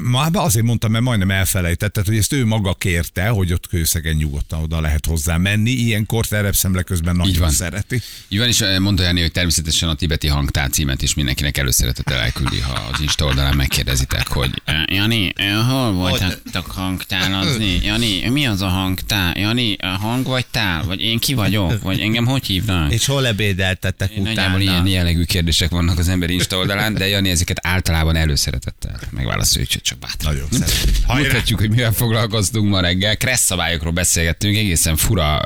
[0.00, 4.62] Már azért mondtam, mert majdnem elfelejtetted, hogy ezt ő maga kérte, hogy ott kőszegen nyugodtan
[4.62, 5.70] oda lehet hozzá menni.
[5.70, 8.00] Ilyenkor terepszemle közben nagyon szereti.
[8.28, 12.18] Így van, és eh, mondta Jani, hogy természetesen a tibeti hangtár címet is mindenkinek előszeretettel
[12.18, 15.32] elküldi, ha az Insta oldalán megkérdezitek, hogy Jani,
[15.68, 17.80] hol voltatok hangtálazni?
[17.82, 19.36] Jani, mi az a hangtár?
[19.36, 20.84] Jani, hang vagy tál?
[20.84, 21.82] Vagy én ki vagyok?
[21.82, 22.92] Vagy engem hogy hívnak?
[22.92, 27.30] És hol ebédeltetek Én Nagyjából ilyen jellegű kérdések vannak az ember Insta oldalán, de Jani
[27.30, 30.32] ezeket általában előszeretettel megválaszolja, úgyhogy csak bátran.
[30.32, 31.16] Nagyon szeretem.
[31.16, 33.16] Mutatjuk, hogy mivel foglalkoztunk ma reggel.
[33.16, 33.50] Kressz
[33.94, 35.40] beszélgettünk, egészen fura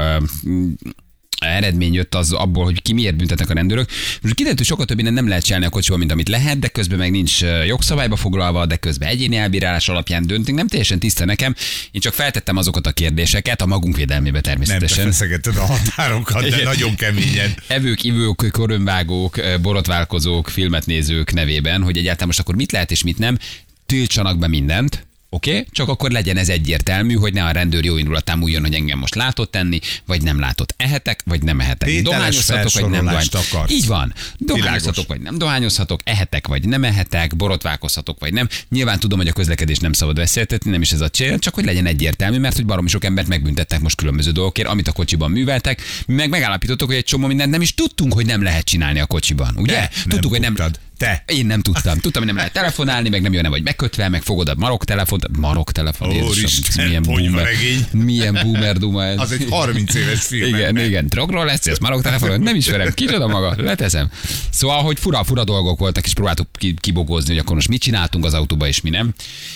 [1.39, 3.89] eredmény jött az abból, hogy ki miért büntetnek a rendőrök.
[4.23, 6.69] Most kiderült, hogy sokkal több minden nem lehet csinálni a kocsival, mint amit lehet, de
[6.69, 10.57] közben meg nincs jogszabályba foglalva, de közben egyéni elbírálás alapján döntünk.
[10.57, 11.55] Nem teljesen tiszta nekem.
[11.91, 15.05] Én csak feltettem azokat a kérdéseket a magunk védelmébe Nem te természetesen.
[15.05, 16.63] feszegeted a határokat, de Igen.
[16.63, 17.55] nagyon keményen.
[17.67, 23.19] Evők, ivők, körömvágók, borotválkozók, filmet nézők nevében, hogy egyáltalán most akkor mit lehet és mit
[23.19, 23.39] nem,
[23.87, 25.67] tiltsanak be mindent, Oké, okay?
[25.71, 29.15] csak akkor legyen ez egyértelmű, hogy ne a rendőr jó indulatán múljon, hogy engem most
[29.15, 30.75] látott tenni, vagy nem látott.
[30.77, 32.03] Ehetek, vagy nem ehetek.
[32.03, 33.47] Dohányozhatok, vagy nem felsorolást dohány...
[33.51, 33.73] akarsz.
[33.73, 34.15] Így van.
[34.39, 38.49] Dohányozhatok, vagy nem dohányozhatok, ehetek, vagy nem ehetek, borotválkozhatok, vagy nem.
[38.69, 41.65] Nyilván tudom, hogy a közlekedés nem szabad beszéltetni, nem is ez a cél, csak hogy
[41.65, 45.83] legyen egyértelmű, mert hogy baromi sok embert megbüntettek most különböző dolgokért, amit a kocsiban műveltek.
[46.07, 49.07] Mi meg megállapítottuk, hogy egy csomó mindent nem is tudtunk, hogy nem lehet csinálni a
[49.07, 49.57] kocsiban.
[49.57, 49.75] Ugye?
[49.81, 50.55] Te tudtuk, nem hogy nem.
[50.55, 50.79] tudtad.
[50.99, 51.23] Te.
[51.27, 51.99] Én nem tudtam.
[51.99, 55.37] Tudtam, hogy nem lehet telefonálni, meg nem jönne vagy megkötve, meg fogod a marok telefont.
[55.39, 56.11] Marok telefon.
[56.11, 57.49] Jézusom, Úristen, milyen boomer,
[57.93, 59.19] milyen boomer duma ez.
[59.19, 60.55] Az egy 30 éves film.
[60.55, 64.11] Igen, igen, drogról lesz, ez marok telefon, nem ismerem, kicsoda maga, leteszem.
[64.51, 68.25] Szóval, hogy fura, fura dolgok voltak, és próbáltuk ki- kibogozni, hogy akkor most mit csináltunk
[68.25, 69.15] az autóba, és mi nem.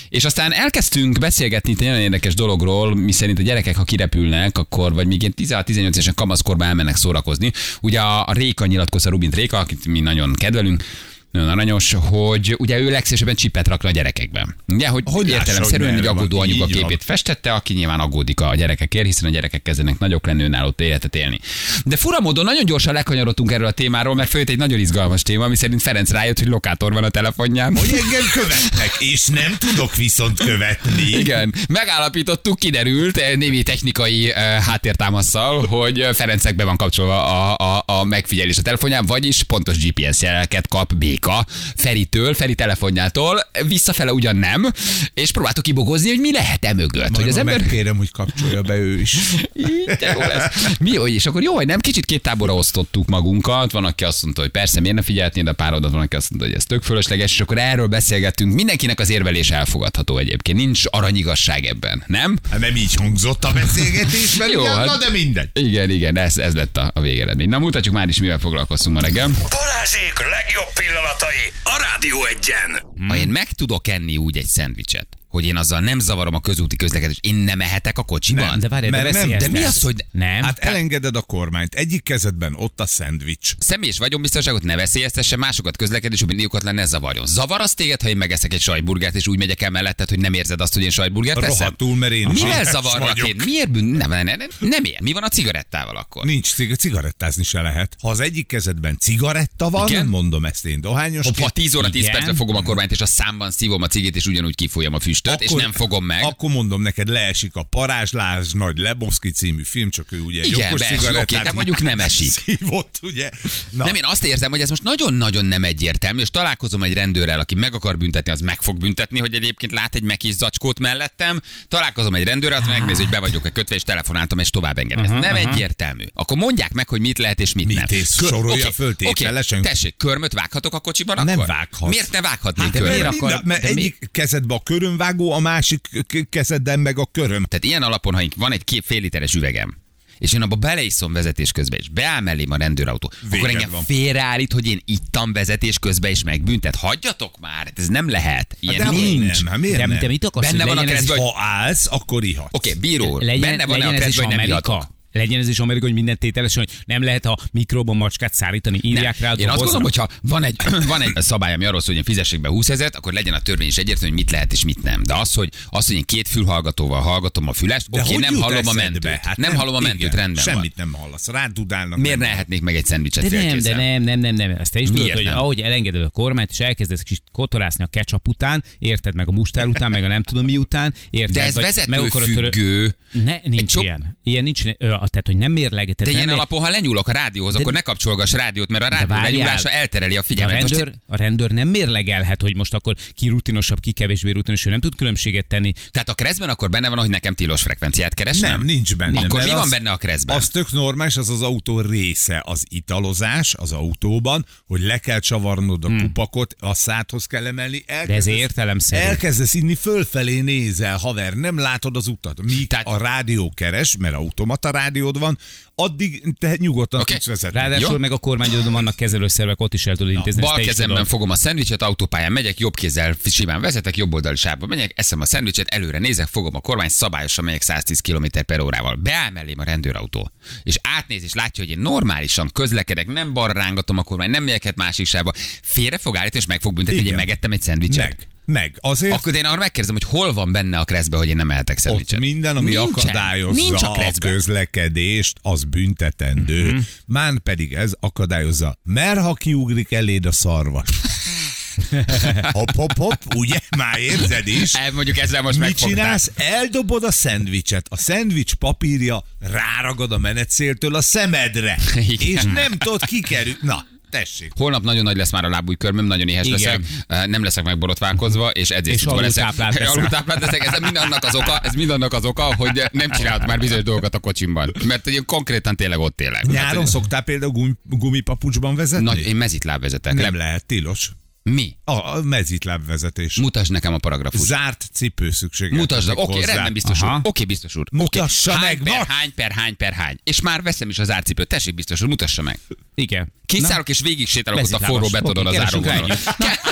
[0.09, 4.95] És aztán elkezdtünk beszélgetni egy nagyon érdekes dologról, mi szerint a gyerekek, ha kirepülnek, akkor,
[4.95, 7.53] vagy még ilyen 16-18 évesen kamaszkorban elmennek szórakozni.
[7.81, 10.85] Ugye a, a Réka nyilatkozta, Rubint Réka, akit mi nagyon kedvelünk,
[11.31, 14.57] nagyon aranyos, hogy ugye ő legszívesebben csipet rakna a gyerekekben.
[14.67, 16.81] Ugye, hogy, Hogy értelemszerűen egy aggódó anyuka így van.
[16.81, 21.15] képét festette, aki nyilván aggódik a gyerekekért, hiszen a gyerekek kezdenek nagyok lenni, önálló életet
[21.15, 21.41] élni.
[21.85, 25.45] De fura módon nagyon gyorsan lekanyarodtunk erről a témáról, mert följött egy nagyon izgalmas téma,
[25.45, 27.77] ami szerint Ferenc rájött, hogy lokátor van a telefonján.
[27.77, 31.03] Hogy engem követnek, és nem tudok viszont követni.
[31.03, 37.57] Igen, megállapítottuk, kiderült eh, némi technikai eh, háttértámasszal, hogy eh, Ferencnek be van kapcsolva a,
[37.77, 44.13] a, a megfigyelés a telefonján, vagyis pontos GPS jeleket kap Béka Feritől, Feri telefonjától, visszafele
[44.13, 44.73] ugyan nem,
[45.15, 47.01] és próbáltuk kibogozni, hogy mi lehet e mögött.
[47.01, 47.61] Majd hogy az ember...
[47.61, 49.15] megkérem, hogy kapcsolja be ő is.
[49.55, 50.75] Így, jó lesz.
[50.81, 53.73] Mi jó, és akkor jó, hogy nem kicsit két táborra osztottuk magunkat.
[53.73, 56.49] Van, aki azt mondta, hogy persze, miért ne figyeltnéd a párodat, van, aki azt mondta,
[56.49, 58.55] hogy ez tök fölösleges, és akkor erről beszélgettünk.
[58.55, 60.59] Mindenkinek az érvelés elfogadható egyébként.
[60.59, 62.39] Nincs aranyigazság ebben, nem?
[62.51, 65.49] Hát nem így hangzott a beszélgetés, mert Jó, igen, hát- na de mindegy.
[65.53, 67.49] Igen, igen, ez, ez lett a, a végeredmény.
[67.49, 69.31] Na mutatjuk már is, mivel foglalkoztunk ma reggel.
[69.51, 70.71] Balázsék legjobb
[71.11, 72.83] pillanatai a Rádió egyen.
[73.09, 76.77] Ha én meg tudok enni úgy egy szendvicset, hogy én azzal nem zavarom a közúti
[76.77, 78.45] közlekedést, én nem ehetek a kocsiban?
[78.49, 80.43] Nem, De várj, de Mert nem, de mi az, hogy- Nem.
[80.43, 81.75] Hát elengeded a kormányt.
[81.75, 83.55] Egyik kezedben ott a szendvics.
[83.59, 87.27] Személyes vagyonbiztonságot ne veszélyeztesse, másokat közlekedésben indítókat ne zavarjon.
[87.27, 90.33] Zavar az téged, ha én megeszek egy sajtburgert, és úgy megyek el melletted, hogy nem
[90.33, 91.57] érzed azt, hogy én sajtburgert teszem?
[91.59, 93.37] Rohadtul, mert én Mivel zavarlak én?
[93.45, 93.85] Miért bűn?
[93.85, 95.01] Nem, nem, nem, nem, nem ilyen.
[95.03, 96.25] Mi van a cigarettával akkor?
[96.25, 97.97] Nincs cig- cigarettázni se lehet.
[98.01, 100.07] Ha az egyik kezedben cigaretta van, Igen?
[100.07, 101.27] mondom ezt én dohányos.
[101.41, 102.15] Ha 10 óra 10 Igen.
[102.15, 105.41] percre fogom a kormányt, és a számban szívom a cigét, és ugyanúgy kifolyam a füstöt,
[105.43, 106.23] és nem fogom meg.
[106.25, 110.81] Akkor mondom neked, leesik a Parázslás nagy Leboszki című film, csak ő ugye Igen, jogos
[110.87, 112.31] cigarettát oké, de mondjuk nem esik.
[112.31, 113.31] Szívott, ugye?
[113.71, 117.41] Na, Nem, én azt érzem, hogy ez most nagyon-nagyon nem egyértelmű, és találkozom egy rendőrrel,
[117.41, 121.41] aki meg akar büntetni, az meg fog büntetni, hogy egyébként lát egy mekis zacskót mellettem.
[121.69, 125.05] Találkozom egy rendőrrel, az megnézi, hogy be vagyok-e kötve, és telefonáltam, és tovább engedem.
[125.05, 126.05] Ez nem egyértelmű.
[126.15, 127.87] Akkor mondják meg, hogy mit lehet és mit, Mit nem.
[127.87, 128.17] tész?
[128.27, 129.63] Sorolja oké, föl tételesen.
[129.63, 131.47] tessék, körmöt vághatok a kocsiban Nem akkor?
[131.47, 131.91] vághatsz.
[131.91, 133.21] Miért ne vághatnék Hát, körmöt?
[133.21, 134.63] miért mert, de egyik kezedben a
[135.11, 135.89] körömvágó, a másik
[136.31, 137.45] kezedben meg a köröm.
[137.45, 139.77] Tehát ilyen alapon, ha van egy két fél literes üvegem,
[140.19, 143.83] és én abba beleiszom vezetés közben, és beáll mellém a rendőrautó, Véged akkor engem van.
[143.85, 146.75] félreállít, hogy én ittam vezetés közben, és megbüntet.
[146.77, 148.57] Hagyjatok már, hát ez nem lehet.
[148.61, 149.43] Ilyen de nincs.
[149.43, 149.99] nem, hát miért de, nem?
[149.99, 152.49] de mit akarsz, Benne hogy van a is- hogy- Ha állsz, akkor ihatsz.
[152.53, 154.99] Oké, bíró, legyen, benne van-e a legyen ez is keresztbe, hogy nem ihatok?
[155.13, 159.19] Legyen ez is Amerika, hogy minden tételesen, hogy nem lehet a mikróban macskát szárítani, írják
[159.19, 161.97] rá a Én azt gondolom, hogyha van egy, van egy szabály, ami arról szól, hogy
[161.97, 164.65] én fizessék be 20 ezeret, akkor legyen a törvény is egyértelmű, hogy mit lehet és
[164.65, 165.03] mit nem.
[165.03, 168.35] De az, hogy, az, hogy én két fülhallgatóval hallgatom a füles, De oké, hogy nem
[168.35, 169.05] hallom a mentőt.
[169.07, 170.89] Hát nem, hallom a mentőt, igen, rendben Semmit van.
[170.91, 171.29] nem hallasz.
[171.29, 171.99] Rádudálnak.
[171.99, 174.51] Miért nem ne ehetnék meg egy szendvicset De nem, de nem, nem, nem, nem.
[174.51, 175.39] Ezt te is tudod, Miért hogy nem?
[175.39, 179.67] ahogy elengeded a kormányt, és elkezdesz kis kotorászni a ketchup után, érted meg a mustár
[179.67, 181.35] után, meg a nem tudom mi után, érted?
[181.35, 182.97] De ez törö- vezetőfüggő.
[183.25, 184.19] Ne, nincs ilyen.
[184.23, 184.63] Ilyen nincs,
[185.09, 185.91] tehát, hogy nem mérleg.
[185.91, 189.31] De ilyen alapon, ha lenyúlok a rádióhoz, akkor ne kapcsolgass rádiót, mert a rádió várjál.
[189.31, 190.61] lenyúlása eltereli a De a figyelmet.
[190.61, 194.71] Most rendőr, a rendőr nem mérlegelhet, hogy most akkor ki rutinosabb, ki kevésbé rutinos, ő
[194.71, 195.73] nem tud különbséget tenni.
[195.91, 198.51] Tehát a keresztben akkor benne van, hogy nekem tilos frekvenciát keresnem?
[198.51, 199.21] Nem, nincs benne.
[199.21, 200.37] Akkor mi van az- benne a keresztben?
[200.37, 205.85] Az tök normális, az az autó része, az italozás az autóban, hogy le kell csavarnod
[205.85, 206.01] a hmm.
[206.01, 207.85] kupakot, a szádhoz kell emelni.
[207.87, 209.03] De ez értelemszerű.
[209.03, 212.43] Elkezdesz inni, fölfelé nézel, haver, nem látod az utat.
[212.43, 215.39] Míg Tehát- a rádió keres, mert automata rádiód van,
[215.75, 217.15] addig te nyugodtan Oké.
[217.15, 217.25] okay.
[217.25, 217.59] tudsz vezetni.
[217.59, 217.99] Ráadásul Jó.
[217.99, 220.43] meg a kormányodon vannak kezelőszervek, ott is el tudod intézni.
[220.43, 221.11] ezt Bal kezemben tudod.
[221.11, 225.25] fogom a szendvicset, autópályán megyek, jobb kézzel simán vezetek, jobb oldali sávba megyek, eszem a
[225.25, 228.95] szendvicset, előre nézek, fogom a kormány, szabályosan megyek 110 km per órával.
[228.95, 230.31] Beáll mellém a rendőrautó,
[230.63, 234.75] és átnéz, és látja, hogy én normálisan közlekedek, nem balra rángatom a kormány, nem megyek
[234.75, 235.33] másik sávba.
[235.63, 238.17] Félre fog állítani, és meg fog büntetni, hogy én megettem egy szendvicset.
[238.19, 238.30] Meg.
[238.53, 238.77] Meg.
[238.81, 241.77] Azért Akkor én arra megkérdezem, hogy hol van benne a kreszbe, hogy én nem ehetek
[241.77, 242.19] ott szendvicset.
[242.19, 242.89] minden, ami Nincsen.
[242.93, 244.33] akadályozza Nincs a a kreszben.
[244.33, 246.61] közlekedést, az büntetendő.
[246.65, 246.69] Mhm.
[246.75, 246.81] Mm-hmm.
[247.07, 248.79] Mán pedig ez akadályozza.
[248.83, 250.89] Mert ha kiugrik eléd a szarvas.
[252.53, 253.59] hopp, hopp, hopp, ugye?
[253.77, 254.75] Már érzed is.
[254.75, 255.89] El, mondjuk ezzel most Mit megfogtál.
[255.97, 256.31] csinálsz?
[256.37, 257.87] Eldobod a szendvicset.
[257.91, 261.79] A szendvics papírja ráragad a menetszéltől a szemedre.
[262.09, 262.29] Igen.
[262.29, 263.59] És nem tudod kikerülni.
[263.63, 264.53] Na, tessék.
[264.57, 266.59] Holnap nagyon nagy lesz már a lábújkörmöm, nagyon éhes Igen.
[266.61, 269.45] leszek, Eh, nem leszek megborotválkozva, és edzésutva És leszek.
[269.89, 273.47] alultáplált leszek, ez mind annak az oka, ez mind annak az oka, hogy nem csinálok
[273.47, 274.73] már bizonyos dolgokat a kocsimban.
[274.85, 276.47] Mert én konkrétan tényleg ott élek.
[276.47, 279.05] Nyáron Hát, szoktál például gum, gumipapucsban vezetni?
[279.05, 280.15] nagy, én mezitláb vezetek.
[280.15, 281.11] nem Le, lehet, tilos.
[281.43, 281.77] Mi?
[281.85, 283.37] A, a mezitlábvezetés.
[283.37, 284.45] Mutasd nekem a paragrafust.
[284.45, 285.79] Zárt cipő szükséges.
[285.79, 287.09] Mutasd, oké, okay, rendben, biztos úr.
[287.09, 287.17] Aha.
[287.17, 287.87] Oké, okay, biztos úr.
[287.93, 288.79] Mutassa okay.
[288.83, 290.19] meg, hány per, hány per, hány per, hány.
[290.25, 291.49] És már veszem is az árcipőt.
[291.49, 292.59] Tessék, biztos úr, mutassa meg.
[292.95, 293.33] Igen.
[293.47, 296.17] Kiszállok és végig sétálok ott a forró betonon Oké, az áróvonalon.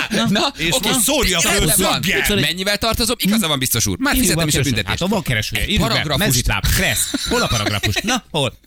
[0.29, 1.69] Na, És oké, most szórja föl van.
[1.69, 2.39] szöggel.
[2.39, 3.15] Mennyivel tartozom?
[3.19, 3.97] Igaza van, biztos úr.
[3.99, 4.99] Már fizetem is a büntetést.
[4.99, 5.61] Hát van keresője.
[5.61, 6.17] Egy.
[6.17, 6.67] Mezitláb.
[6.67, 7.27] Kressz.
[7.29, 7.95] Hol a paragrafus?
[8.01, 8.57] Na, hol?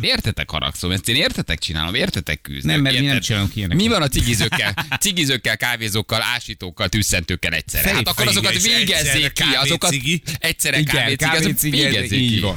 [0.00, 2.64] Értetek haragszom, ezt én értetek csinálom, értetek küzdök.
[2.64, 3.82] Nem, mert mi nem csinálunk ilyeneket.
[3.82, 7.84] Mi van a cigizőkkel, cigizőkkel, kávézókkal, ásítókkal, tűzszentőkkel egyszerre?
[7.86, 9.94] Szép Hát akkor azokat végezzék ki, azokat
[10.38, 12.40] egyszerre kávécigi, azok kávécigi, ez végezzék ki.
[12.40, 12.56] van.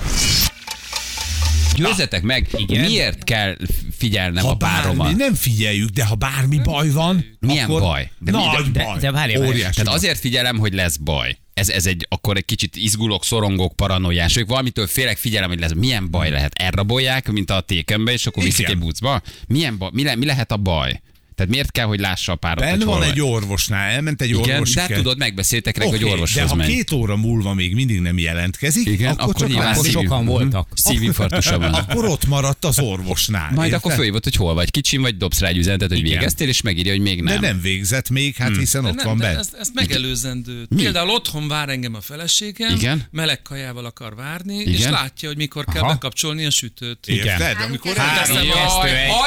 [1.76, 2.86] Győzzetek meg, Igen.
[2.86, 3.58] miért kell
[3.98, 4.98] figyelnem Ha a páromat?
[4.98, 8.10] bármi, nem figyeljük, de ha bármi baj van, Milyen akkor baj?
[8.20, 9.00] De De nagy de- baj.
[9.00, 9.42] de várjál, várjál.
[9.42, 9.96] Óriási Tehát baj.
[9.96, 11.38] azért figyelem, hogy lesz baj.
[11.54, 15.72] Ez, ez egy, akkor egy kicsit izgulok, szorongok, paranoiás vagyok, valamitől félek, figyelem, hogy lesz.
[15.76, 16.54] Milyen baj lehet?
[16.56, 18.72] Elrabolják, mint a tékembe, és akkor viszik Igen.
[18.72, 19.22] egy bucba?
[19.48, 19.90] Milyen baj?
[19.94, 21.02] Mi, le, mi lehet a baj?
[21.36, 24.80] Tehát miért kell, hogy lássa a párat, hol van egy orvosnál, elment egy Igen, de
[24.80, 26.68] hát kell- tudod, megbeszéltek rá, Oké, hogy orvoshoz de ha megy.
[26.68, 30.68] két óra múlva még mindig nem jelentkezik, Igen, akkor, akkor csak akkor szív- sokan voltak.
[30.74, 31.74] Szívinfarktusa van.
[31.84, 33.52] akkor ott maradt az orvosnál.
[33.52, 33.74] Majd érted?
[33.74, 36.10] akkor fölhívott, hogy hol vagy kicsim, vagy dobsz rá egy üzenetet, hogy Igen.
[36.12, 37.42] végeztél, és megírja, hogy még De nem.
[37.42, 40.66] nem végzett még, hát hiszen De ott nem, van ezt, ezt megelőzendő.
[40.76, 43.04] Például otthon vár engem a feleségem, Igen.
[43.12, 44.74] meleg kajával akar várni, Igen.
[44.74, 47.08] és látja, hogy mikor kell bekapcsolni a sütőt.
[47.08, 47.58] Érted?
[47.68, 47.94] Amikor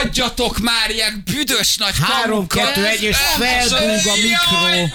[0.02, 2.72] adjatok már ilyen büdös nagy Három, kamukat.
[2.74, 4.68] kettő, egy, és felbúg a mikro.
[4.76, 4.94] Érted?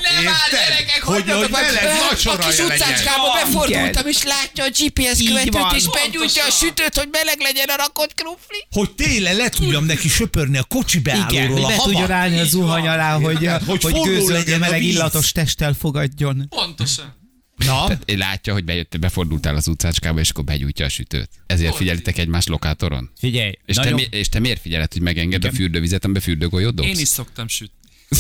[0.52, 5.88] gyerekek, Hogy- hogy meleg A vacsoraja kis utcácskába befordultam, és látja a GPS követőt, és
[5.90, 8.66] begyújtja a sütőt, hogy meleg legyen a rakott krufli.
[8.72, 11.84] hogy tényleg le tudjam neki söpörni a kocsi beállóról a havat.
[11.84, 16.46] tudjon állni a zuhany alá, hogy, hogy, Hogy gőzölgye legyen a meleg illatos testtel fogadjon.
[16.50, 17.20] Pontosan.
[17.66, 21.30] Na, Én látja, hogy bejött, befordultál az utcácskába, és akkor begyújtja a sütőt.
[21.48, 23.12] Ezért figyelitek egymás lokátoron?
[23.18, 26.88] Figyelj, És te, mi, és te miért figyeled, hogy megenged a fürdővizet, amiben fürdőgolyót dobsz?
[26.90, 27.80] Én is szoktam sütni.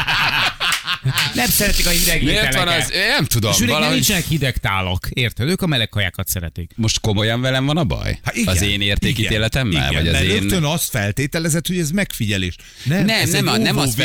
[1.34, 2.82] nem szeretik a hideg Miért van ételeket.
[2.88, 2.92] az?
[2.94, 3.50] Én nem tudom.
[3.52, 5.48] És valahogy- nincsenek hideg tálak, érted?
[5.48, 6.70] Ők a meleg kajákat szeretik.
[6.76, 8.18] Most komolyan velem van a baj?
[8.22, 9.88] Hát igen, az én értékítéletemmel?
[9.90, 10.40] Igen, vagy az mert én...
[10.40, 12.54] rögtön azt feltételezett, hogy ez megfigyelés.
[12.84, 13.98] Nem, Nem, ez nem egy a- nem azt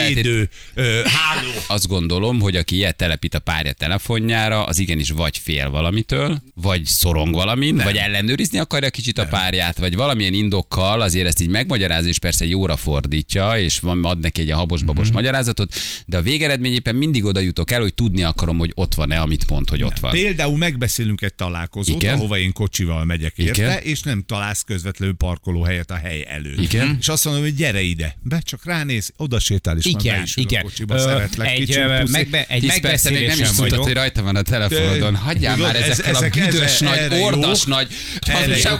[0.74, 1.50] ö, háló.
[1.68, 6.86] Azt gondolom, hogy aki ilyet telepít a párja telefonjára, az igenis vagy fél valamitől, vagy
[6.86, 7.86] szorong valamin, nem.
[7.86, 12.46] vagy ellenőrizni akarja kicsit a párját, vagy valamilyen indokkal azért ezt így megmagyaráz, és persze
[12.46, 15.06] jóra fordítja, és van, ad neki egy habos-babos Mhm.
[15.06, 15.16] mm-hmm.
[15.16, 15.74] magyarázatot,
[16.06, 19.50] de a végeredmény éppen mindig oda jutok el, hogy tudni akarom, hogy ott van-e, amit
[19.50, 20.12] mond, hogy ott van.
[20.12, 22.13] Például megbeszélünk egy találkozót, Igen.
[22.13, 23.78] ahova én kocsival megyek érte, Igen.
[23.82, 26.62] és nem találsz közvetlenül parkolóhelyet a hely előtt.
[26.62, 26.97] Igen.
[27.00, 28.15] És azt mondom, hogy gyere ide.
[28.21, 30.62] Be csak ránéz, oda sétál, és már be Igen, is ül igen.
[30.62, 31.47] a kocsiba, Ö, szeretlek.
[31.50, 32.63] egy, kicsim, megbe, egy
[33.10, 33.84] még nem is vagyok.
[33.84, 35.15] hogy rajta van a telefonodon.
[35.15, 37.88] Hagyjál Tudod, már ez- ezekkel a ezek- büdös ez- nagy, ordas nagy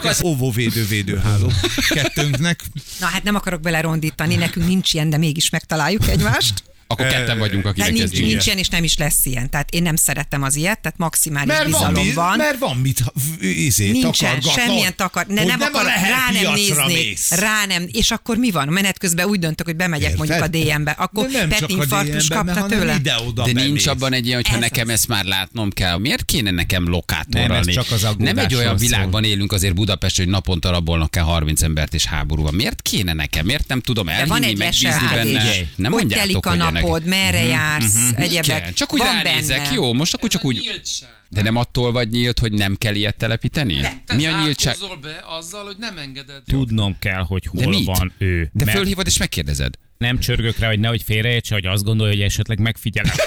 [0.04, 1.52] ez óvóvédő védőháló
[1.90, 2.60] kettőnknek.
[3.00, 6.64] Na hát nem akarok belerondítani, nekünk nincs ilyen, de mégis megtaláljuk egymást.
[6.90, 9.50] Akkor ketten vagyunk, akinek nincs, ez nincs ilyen, és nem is lesz ilyen.
[9.50, 12.38] Tehát én nem szeretem az ilyet, tehát maximális Mert van, bizalom mi, van.
[12.38, 13.04] mert van mit
[13.42, 17.32] izé, Nincsen, takargatnod, semmilyen takar, ne, nem, a akar, lehet rá nem nézni, mész.
[17.32, 18.68] rá nem, és akkor mi van?
[18.68, 20.28] Menet közben úgy döntök, hogy bemegyek Érted?
[20.28, 22.96] mondjuk a DM-be, akkor De nem csak a petinfarktus kapta tőle.
[22.96, 23.68] ide-oda De bemész.
[23.70, 24.94] nincs abban egy ilyen, hogyha Ez nekem az.
[24.94, 25.98] ezt már látnom kell.
[25.98, 28.88] Miért kéne nekem lokátorral Nem, csak az Nem egy olyan szól.
[28.88, 32.54] világban élünk azért Budapest, hogy naponta rabolnak el 30 embert és háború van.
[32.54, 33.46] Miért kéne nekem?
[33.46, 35.44] Miért nem tudom elhinni, van megbízni benne?
[35.76, 38.46] Nem mondjátok, hogy napod, merre jársz, egyebek.
[38.46, 39.74] Igen, csak úgy van ránézek, benne.
[39.74, 40.82] jó, most akkor csak úgy...
[41.30, 43.80] De nem attól vagy nyílt, hogy nem kell ilyet telepíteni?
[44.06, 44.76] Te Mi a nyíltság?
[45.02, 46.42] be azzal, hogy nem engeded.
[46.46, 47.86] Tudnom kell, hogy De hol mit?
[47.86, 48.50] van ő.
[48.54, 49.74] De Mert fölhívod és megkérdezed.
[49.98, 53.14] nem csörgök rá, hogy nehogy félreértse, hogy azt gondolja, hogy esetleg megfigyelem.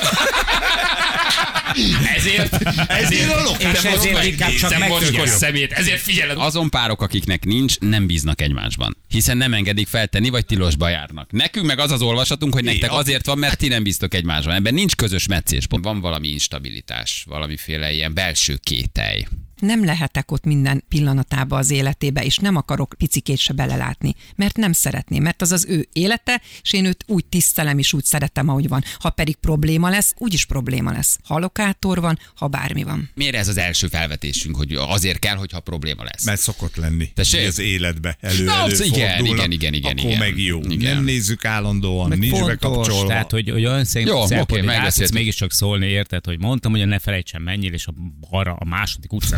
[2.17, 2.55] ezért,
[2.89, 5.27] ezért, a lokál- és ezért inkább csak megfigyelem.
[5.27, 6.37] szemét, ezért figyeled.
[6.39, 8.97] Azon párok, akiknek nincs, nem bíznak egymásban.
[9.09, 11.33] Hiszen nem engedik feltenni, vagy tilosba járnak.
[11.33, 14.55] Nekünk meg az az olvasatunk, hogy nektek azért van, mert ti nem bíztok egymásban.
[14.55, 15.85] Ebben nincs közös meccéspont.
[15.85, 19.25] Van valami instabilitás, valamiféle ilyen belső kételj.
[19.61, 24.73] nem lehetek ott minden pillanatába az életébe, és nem akarok picikét se belelátni, mert nem
[24.73, 28.69] szeretném, mert az az ő élete, és én őt úgy tisztelem és úgy szeretem, ahogy
[28.69, 28.85] van.
[28.99, 31.19] Ha pedig probléma lesz, úgyis probléma lesz.
[31.25, 33.11] Ha lokátor van, ha bármi van.
[33.15, 36.25] Miért ez az első felvetésünk, hogy azért kell, hogyha probléma lesz?
[36.25, 37.47] Mert szokott lenni Tessék?
[37.47, 40.19] az életbe elő, Na, elő igen, igen, igen, igen, Akkor igen.
[40.19, 40.61] meg jó.
[40.69, 40.95] Igen.
[40.95, 43.07] Nem nézzük állandóan, Meg nincs fontos, bekapcsolva.
[43.07, 46.71] tehát, hogy, hogy olyan szép Jó, oké, szempontból, hogy tudsz mégiscsak szólni, érted, hogy mondtam,
[46.73, 47.95] hogy ne felejtsen menjél, és a,
[48.31, 49.29] arra a második és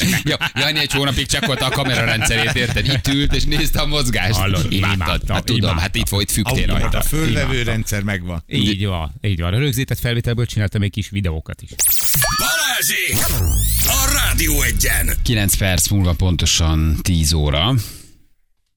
[0.00, 2.86] ne- Ja, Jani egy hónapig csekkolta a kamerarendszerét, érted?
[2.86, 4.38] Itt ült és nézte a mozgást.
[4.38, 5.22] Hallod, Imádtad.
[5.28, 7.00] Hát tudom, hát itt volt fügtél rajta.
[7.00, 7.64] fölvevő Imádtam.
[7.64, 8.42] rendszer megvan.
[8.46, 9.54] Így van, így van.
[9.54, 11.74] A rögzített felvételből csináltam egy kis videókat is.
[12.38, 13.14] Balázsi!
[13.86, 15.16] A Rádió egyen!
[15.22, 17.74] 9 perc múlva pontosan 10 óra.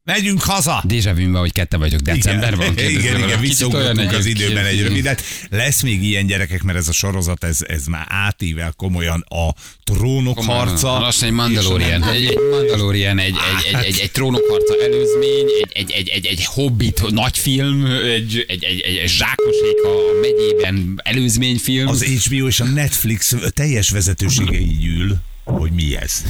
[0.05, 0.83] Megyünk haza!
[0.87, 2.71] Déjà vu hogy kette vagyok, december van.
[2.71, 5.21] Igen, igen, igen visszaugrottunk az időben egy rövidet.
[5.49, 10.43] Lesz még ilyen gyerekek, mert ez a sorozat, ez, ez már átível komolyan a trónok
[10.43, 10.99] harca.
[10.99, 12.03] Lassan egy Mandalorian.
[12.03, 16.45] Egy, egy Mandalorian, egy, egy, egy, egy, egy trónokharca előzmény, egy, egy, egy, egy, egy
[16.45, 21.87] Hobbit nagyfilm, egy, egy, egy, egy, egy zsákosék a megyében előzményfilm.
[21.87, 26.23] Az HBO és a Netflix teljes vezetősége így ül, hogy mi ez.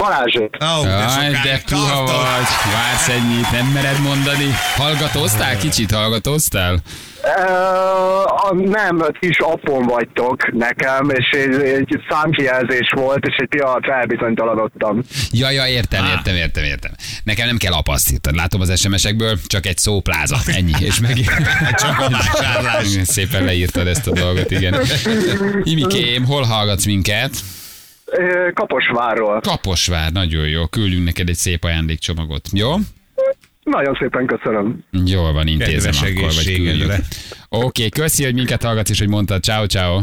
[0.00, 4.54] Balázsék, Ó, de Aj, de puha vagy, vársz ennyit, nem mered mondani.
[4.76, 5.56] Hallgatóztál?
[5.56, 6.82] Kicsit hallgatóztál?
[7.22, 15.02] Uh, nem, kis apon vagytok nekem, és egy, egy számkijelzés volt, és egy pillanatra elbizonytalanodtam.
[15.30, 16.92] Ja, ja, értem, értem, értem, értem.
[17.24, 18.36] Nekem nem kell apasztítani.
[18.36, 21.16] Látom az SMS-ekből, csak egy szópláza, ennyi, és meg...
[21.76, 22.86] Csak a vásárlás.
[23.04, 24.74] Szépen leírtad ezt a dolgot, igen.
[25.62, 27.30] Imikém, hol hallgatsz minket?
[28.54, 29.40] Kaposvárról.
[29.40, 30.66] Kaposvár, nagyon jó.
[30.66, 32.48] Küldünk neked egy szép ajándékcsomagot.
[32.52, 32.74] Jó?
[33.62, 34.84] Nagyon szépen köszönöm.
[35.04, 36.92] Jól van, intézem Kedves akkor, vagy küldjük.
[37.48, 39.42] Oké, okay, köszi, hogy minket hallgatsz, és hogy mondtad.
[39.42, 40.00] Ciao, ciao.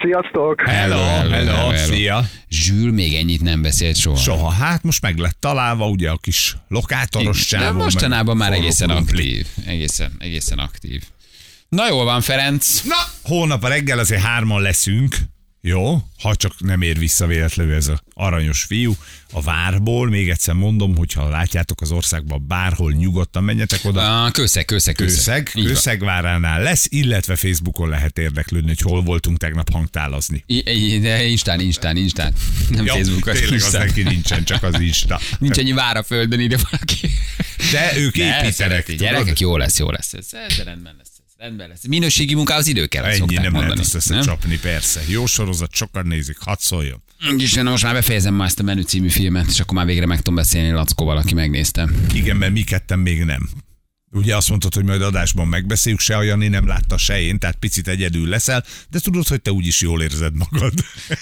[0.00, 0.60] Sziasztok!
[0.60, 2.20] Hello, hello, szia.
[2.48, 4.16] Zsül még ennyit nem beszélt soha.
[4.16, 7.78] Soha, hát most meg lett találva, ugye a kis lokátoros De csávó.
[7.78, 9.46] mostanában meg már egészen aktív.
[9.66, 11.02] Egészen, egészen aktív.
[11.68, 12.82] Na jól van, Ferenc.
[12.82, 15.16] Na, holnap a reggel azért hárman leszünk.
[15.66, 18.96] Jó, ha csak nem ér vissza véletlenül ez a aranyos fiú
[19.32, 20.08] a várból.
[20.08, 24.24] Még egyszer mondom, hogyha látjátok az országban bárhol nyugodtan menjetek oda.
[24.24, 25.42] Ah, Kőszeg, kőszeg, kőszeg.
[25.42, 25.64] Kőszeg.
[25.72, 30.44] Kőszegváránál lesz, illetve Facebookon lehet érdeklődni, hogy hol voltunk tegnap hangtálazni.
[30.46, 32.34] I- De Instán, Instán, Instán.
[32.70, 33.34] Nem Ja, Facebookon.
[33.34, 35.20] tényleg az neki nincsen, csak az Insta.
[35.38, 37.10] Nincs ennyi vár a földön, ide valaki.
[37.72, 38.94] De ők Ne, építenek.
[38.96, 40.12] Gyerekek, jó lesz, jó lesz.
[40.12, 41.12] Ez, ez rendben lesz.
[41.44, 41.86] Rendben lesz.
[41.86, 43.58] Minőségi munkához idő kell, Ennyi nem mondani.
[43.62, 45.00] lehet azt összecsapni, persze.
[45.08, 47.02] Jó sorozat, sokan nézik, hadd szóljon.
[47.36, 50.16] Isten, most már befejezem már ezt a Menü című filmet, és akkor már végre meg
[50.16, 51.88] tudom beszélni Lackóval, aki megnézte.
[52.14, 53.48] Igen, mert mi ketten még nem.
[54.14, 57.56] Ugye azt mondtad, hogy majd adásban megbeszéljük, se a Jani nem látta, se én, tehát
[57.56, 60.72] picit egyedül leszel, de tudod, hogy te úgyis jól érzed magad.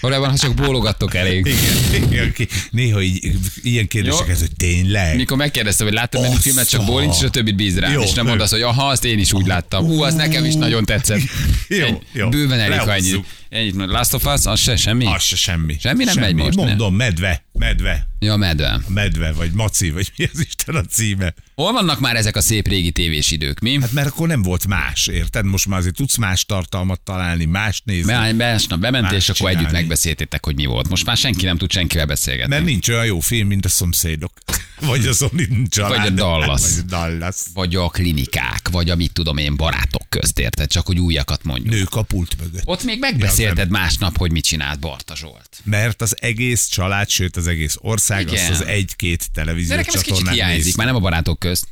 [0.01, 1.45] Valójában, ha csak bólogattok elég.
[1.93, 4.31] Igen, igen, néha így, ilyen kérdések Jó.
[4.33, 5.15] ez, hogy tényleg.
[5.15, 7.91] Mikor megkérdeztem, hogy láttad menü filmet, csak bólincs, és a többit bíz rám.
[7.91, 8.01] Jó.
[8.01, 9.85] És nem mondasz, hogy aha, azt én is úgy láttam.
[9.85, 11.19] Hú, az nekem is nagyon tetszett.
[11.67, 12.29] Jó, Egy- jó.
[12.29, 13.25] Bőven elég, ha ennyit.
[13.49, 13.75] Ennyit.
[13.75, 15.05] Last of Us, az se semmi?
[15.05, 15.77] Az se semmi.
[15.79, 16.63] Semmi nem megy most, ne?
[16.65, 18.81] Mondom, medve, medve, Ja, medve.
[18.87, 21.33] medve, vagy maci, vagy mi az Isten a címe.
[21.55, 23.81] Hol vannak már ezek a szép régi tévés idők, mi?
[23.81, 25.45] Hát mert akkor nem volt más, érted?
[25.45, 28.11] Most már azért tudsz más tartalmat találni, más nézni.
[28.11, 28.33] Be,
[28.79, 29.77] bement, Más és akkor együtt csinálni.
[29.77, 30.89] megbeszéltétek, hogy mi volt.
[30.89, 32.53] Most már senki nem tud senkivel beszélgetni.
[32.53, 34.31] Mert nincs olyan jó film, mint a szomszédok.
[34.85, 35.97] Vagy a Sony család.
[35.97, 36.61] Vagy a Dallas.
[36.61, 37.35] Vagy a Dallas.
[37.53, 40.69] Vagy a klinikák, vagy a mit tudom én, barátok közt, érted?
[40.69, 41.73] Csak hogy újakat mondjuk.
[41.73, 42.61] Nők a pult mögött.
[42.65, 45.49] Ott még megbeszélted másnap, hogy mit csinált Barta Zsolt.
[45.63, 48.33] Mert az egész család, sőt az egész ország, Igen.
[48.51, 50.75] azt az egy-két De televíziós nekem ez kicsit hiányzik, néz.
[50.75, 51.67] már nem a barátok közt,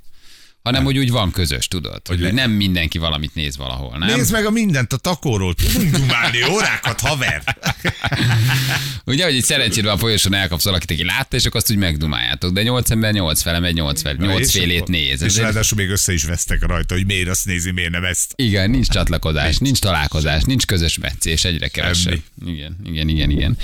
[0.63, 2.01] hanem hogy úgy van közös, tudod?
[2.07, 4.15] Hogy, le- nem mindenki valamit néz valahol, nem?
[4.17, 7.43] Nézd meg a mindent a takóról, tudunk dumálni órákat, haver.
[9.05, 12.53] Ugye, hogy egy szerencsére a folyosón elkapsz valakit, aki látta, és akkor azt úgy megdumáljátok.
[12.53, 15.21] De nyolc ember nyolc fele megy, nyolc, fel, nyolc És félét akkor- néz.
[15.21, 18.33] És ráadásul még össze is vesztek rajta, hogy miért azt nézi, miért nem ezt.
[18.35, 22.21] Igen, nincs csatlakozás, nincs találkozás, nincs közös meccés, egyre kevesebb.
[22.45, 23.57] Igen, igen, igen, igen.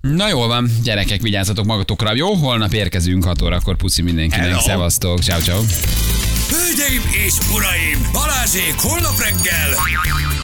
[0.00, 2.14] Na jól van, gyerekek, vigyázzatok magatokra.
[2.14, 3.76] Jó, holnap érkezünk 6 órakor.
[3.76, 4.60] Puszi mindenkinek, Hello.
[4.60, 5.60] szevasztok, ciao ciao.
[6.48, 9.70] Hölgyeim és uraim, Balázsék holnap reggel